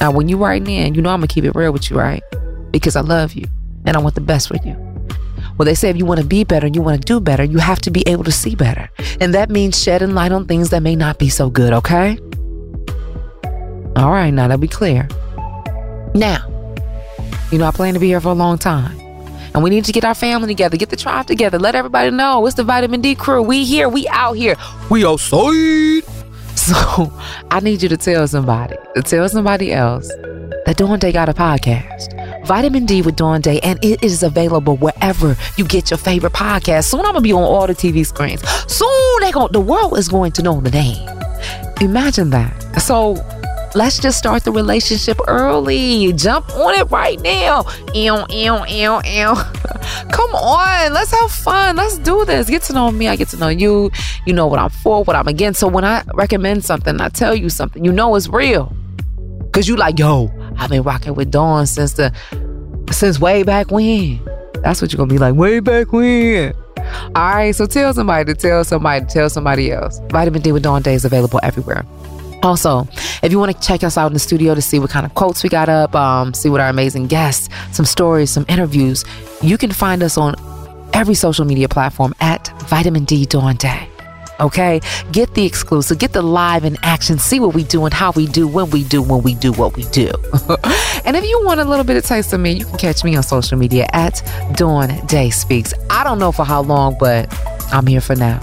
Now, 0.00 0.10
when 0.12 0.28
you 0.28 0.36
writing 0.36 0.68
in, 0.68 0.94
you 0.94 1.02
know 1.02 1.10
I'm 1.10 1.20
to 1.20 1.26
keep 1.26 1.44
it 1.44 1.54
real 1.54 1.72
with 1.72 1.90
you, 1.90 1.98
right? 1.98 2.22
Because 2.70 2.96
I 2.96 3.00
love 3.00 3.34
you 3.34 3.46
and 3.84 3.96
I 3.96 4.00
want 4.00 4.14
the 4.14 4.20
best 4.20 4.48
for 4.48 4.56
you. 4.64 4.76
Well, 5.56 5.66
they 5.66 5.74
say 5.74 5.90
if 5.90 5.96
you 5.96 6.06
want 6.06 6.20
to 6.20 6.26
be 6.26 6.44
better 6.44 6.66
and 6.66 6.76
you 6.76 6.82
want 6.82 7.00
to 7.00 7.04
do 7.04 7.18
better, 7.18 7.42
you 7.42 7.58
have 7.58 7.80
to 7.80 7.90
be 7.90 8.04
able 8.06 8.22
to 8.24 8.32
see 8.32 8.54
better. 8.54 8.88
And 9.20 9.34
that 9.34 9.50
means 9.50 9.82
shedding 9.82 10.14
light 10.14 10.30
on 10.30 10.46
things 10.46 10.70
that 10.70 10.84
may 10.84 10.94
not 10.94 11.18
be 11.18 11.28
so 11.28 11.50
good, 11.50 11.72
okay? 11.72 12.16
All 13.96 14.12
right, 14.12 14.30
now 14.30 14.46
that 14.46 14.60
be 14.60 14.68
clear. 14.68 15.08
Now, 16.14 16.46
you 17.50 17.58
know, 17.58 17.66
I 17.66 17.72
plan 17.72 17.94
to 17.94 18.00
be 18.00 18.06
here 18.06 18.20
for 18.20 18.28
a 18.28 18.34
long 18.34 18.58
time. 18.58 18.96
And 19.54 19.64
we 19.64 19.70
need 19.70 19.84
to 19.86 19.92
get 19.92 20.04
our 20.04 20.14
family 20.14 20.46
together, 20.46 20.76
get 20.76 20.90
the 20.90 20.96
tribe 20.96 21.26
together, 21.26 21.58
let 21.58 21.74
everybody 21.74 22.12
know 22.12 22.46
it's 22.46 22.54
the 22.54 22.62
Vitamin 22.62 23.00
D 23.00 23.16
crew. 23.16 23.42
We 23.42 23.64
here, 23.64 23.88
we 23.88 24.06
out 24.08 24.34
here, 24.34 24.54
we 24.90 25.04
outside. 25.04 26.04
So 26.68 27.10
I 27.50 27.60
need 27.60 27.82
you 27.82 27.88
to 27.88 27.96
tell 27.96 28.28
somebody, 28.28 28.76
to 28.94 29.02
tell 29.02 29.26
somebody 29.28 29.72
else 29.72 30.06
that 30.66 30.76
Dawn 30.76 30.98
Day 30.98 31.12
got 31.12 31.28
a 31.28 31.32
podcast. 31.32 32.14
Vitamin 32.46 32.84
D 32.84 33.00
with 33.00 33.16
Dawn 33.16 33.40
Day, 33.40 33.58
and 33.60 33.82
it 33.82 34.02
is 34.02 34.22
available 34.22 34.76
wherever 34.76 35.34
you 35.56 35.64
get 35.64 35.90
your 35.90 35.96
favorite 35.98 36.34
podcast. 36.34 36.84
Soon 36.84 37.00
I'm 37.00 37.06
gonna 37.06 37.22
be 37.22 37.32
on 37.32 37.42
all 37.42 37.66
the 37.66 37.74
TV 37.74 38.04
screens. 38.04 38.46
Soon 38.70 39.20
they 39.20 39.32
going 39.32 39.52
the 39.52 39.60
world 39.60 39.96
is 39.96 40.08
going 40.08 40.32
to 40.32 40.42
know 40.42 40.60
the 40.60 40.70
name. 40.70 41.08
Imagine 41.80 42.30
that. 42.30 42.82
So 42.82 43.14
let's 43.74 43.98
just 43.98 44.18
start 44.18 44.44
the 44.44 44.52
relationship 44.52 45.18
early. 45.26 46.12
Jump 46.12 46.48
on 46.54 46.74
it 46.74 46.90
right 46.90 47.20
now. 47.20 47.64
Ew, 47.94 48.24
ew, 48.30 48.64
ew, 48.66 49.00
ew. 49.04 49.34
Come 50.10 50.34
on, 50.34 50.92
let's 50.92 51.10
have 51.10 51.30
fun. 51.30 51.76
Let's 51.76 51.98
do 51.98 52.24
this. 52.24 52.48
Get 52.48 52.62
to 52.64 52.72
know 52.72 52.90
me. 52.90 53.08
I 53.08 53.16
get 53.16 53.28
to 53.28 53.36
know 53.36 53.48
you. 53.48 53.90
You 54.26 54.32
know 54.32 54.46
what 54.46 54.58
I'm 54.58 54.70
for, 54.70 55.04
what 55.04 55.16
I'm 55.16 55.28
against. 55.28 55.60
So 55.60 55.68
when 55.68 55.84
I 55.84 56.04
recommend 56.14 56.64
something, 56.64 57.00
I 57.00 57.08
tell 57.08 57.34
you 57.34 57.48
something, 57.48 57.84
you 57.84 57.92
know 57.92 58.14
it's 58.14 58.28
real. 58.28 58.74
Cause 59.52 59.66
you 59.66 59.76
like, 59.76 59.98
yo, 59.98 60.30
I've 60.56 60.70
been 60.70 60.82
rocking 60.82 61.14
with 61.14 61.30
Dawn 61.30 61.66
since 61.66 61.94
the 61.94 62.12
since 62.90 63.18
way 63.18 63.42
back 63.42 63.70
when. 63.70 64.20
That's 64.62 64.82
what 64.82 64.92
you're 64.92 64.98
gonna 64.98 65.10
be 65.10 65.18
like, 65.18 65.34
way 65.34 65.60
back 65.60 65.92
when. 65.92 66.54
All 67.14 67.34
right, 67.34 67.54
so 67.54 67.66
tell 67.66 67.92
somebody 67.94 68.32
to 68.32 68.38
tell 68.38 68.64
somebody 68.64 69.04
to 69.04 69.12
tell 69.12 69.30
somebody 69.30 69.72
else. 69.72 70.00
Vitamin 70.10 70.42
D 70.42 70.52
with 70.52 70.62
Dawn 70.62 70.82
Day 70.82 70.94
is 70.94 71.04
available 71.04 71.40
everywhere. 71.42 71.84
Also, 72.42 72.86
if 73.22 73.32
you 73.32 73.38
want 73.38 73.52
to 73.52 73.66
check 73.66 73.82
us 73.82 73.96
out 73.96 74.06
in 74.06 74.12
the 74.12 74.18
studio 74.18 74.54
to 74.54 74.62
see 74.62 74.78
what 74.78 74.90
kind 74.90 75.04
of 75.04 75.14
quotes 75.14 75.42
we 75.42 75.48
got 75.48 75.68
up, 75.68 75.94
um, 75.94 76.32
see 76.34 76.48
what 76.48 76.60
our 76.60 76.68
amazing 76.68 77.06
guests, 77.06 77.48
some 77.72 77.84
stories, 77.84 78.30
some 78.30 78.44
interviews, 78.48 79.04
you 79.42 79.58
can 79.58 79.72
find 79.72 80.02
us 80.02 80.16
on 80.16 80.34
every 80.92 81.14
social 81.14 81.44
media 81.44 81.68
platform 81.68 82.14
at 82.20 82.48
Vitamin 82.68 83.04
D 83.04 83.26
Dawn 83.26 83.56
Day. 83.56 83.88
Okay? 84.40 84.80
Get 85.10 85.34
the 85.34 85.44
exclusive, 85.44 85.98
get 85.98 86.12
the 86.12 86.22
live 86.22 86.64
in 86.64 86.76
action, 86.82 87.18
see 87.18 87.40
what 87.40 87.54
we 87.54 87.64
do 87.64 87.84
and 87.84 87.92
how 87.92 88.12
we 88.12 88.26
do, 88.26 88.46
when 88.46 88.70
we 88.70 88.84
do, 88.84 89.02
when 89.02 89.22
we 89.22 89.34
do 89.34 89.52
what 89.52 89.76
we 89.76 89.84
do. 89.84 90.06
and 91.04 91.16
if 91.16 91.24
you 91.24 91.42
want 91.44 91.60
a 91.60 91.64
little 91.64 91.84
bit 91.84 91.96
of 91.96 92.04
taste 92.04 92.32
of 92.32 92.40
me, 92.40 92.52
you 92.52 92.64
can 92.64 92.78
catch 92.78 93.02
me 93.04 93.16
on 93.16 93.22
social 93.22 93.58
media 93.58 93.88
at 93.92 94.22
Dawn 94.54 95.04
Day 95.06 95.30
Speaks. 95.30 95.74
I 95.90 96.04
don't 96.04 96.18
know 96.18 96.32
for 96.32 96.44
how 96.44 96.62
long, 96.62 96.96
but 97.00 97.32
I'm 97.72 97.86
here 97.86 98.00
for 98.00 98.14
now. 98.14 98.40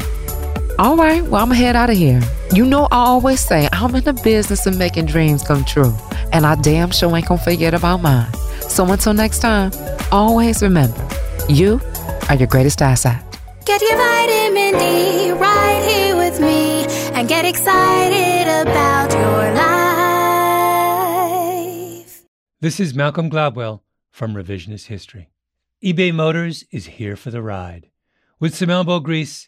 All 0.78 0.98
right, 0.98 1.24
well, 1.24 1.42
I'm 1.42 1.48
gonna 1.48 1.56
head 1.56 1.78
out 1.78 1.90
of 1.90 1.96
here. 1.96 2.22
You 2.52 2.66
know, 2.66 2.90
I 2.92 2.98
always 2.98 3.40
say 3.40 3.70
I'm 3.72 3.96
in 3.96 4.04
the 4.04 4.12
business 4.12 4.66
of 4.68 4.78
making 4.78 5.06
dreams 5.06 5.42
come 5.42 5.64
true, 5.64 5.96
and 6.34 6.46
I 6.46 6.56
damn 6.56 6.92
sure 6.92 7.16
ain't 7.16 7.30
gonna 7.30 7.42
forget 7.42 7.74
about 7.74 8.02
mine. 8.02 8.30
So 8.60 8.86
until 8.92 9.14
next 9.14 9.40
time, 9.40 9.72
always 10.12 10.62
remember 10.62 11.02
you 11.48 11.80
are 12.28 12.36
your 12.36 12.48
greatest 12.48 12.82
asset. 12.82 13.24
Get 13.64 13.82
your 13.82 13.96
vitamin 13.96 14.74
D 14.78 15.32
right 15.32 15.82
here 15.88 16.18
with 16.18 16.42
me 16.42 16.84
and 17.14 17.30
get 17.30 17.46
excited 17.46 18.68
about 18.68 19.14
your 19.14 19.54
life. 22.04 22.26
This 22.60 22.82
is 22.82 22.94
Malcolm 22.94 23.30
Gladwell 23.30 23.80
from 24.12 24.34
Revisionist 24.34 24.88
History. 24.88 25.30
eBay 25.82 26.14
Motors 26.14 26.66
is 26.70 26.86
here 26.86 27.16
for 27.16 27.32
the 27.32 27.42
ride. 27.42 27.92
With 28.42 28.54
some 28.54 28.70
elbow 28.70 29.00
grease, 29.00 29.48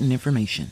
information. 0.09 0.71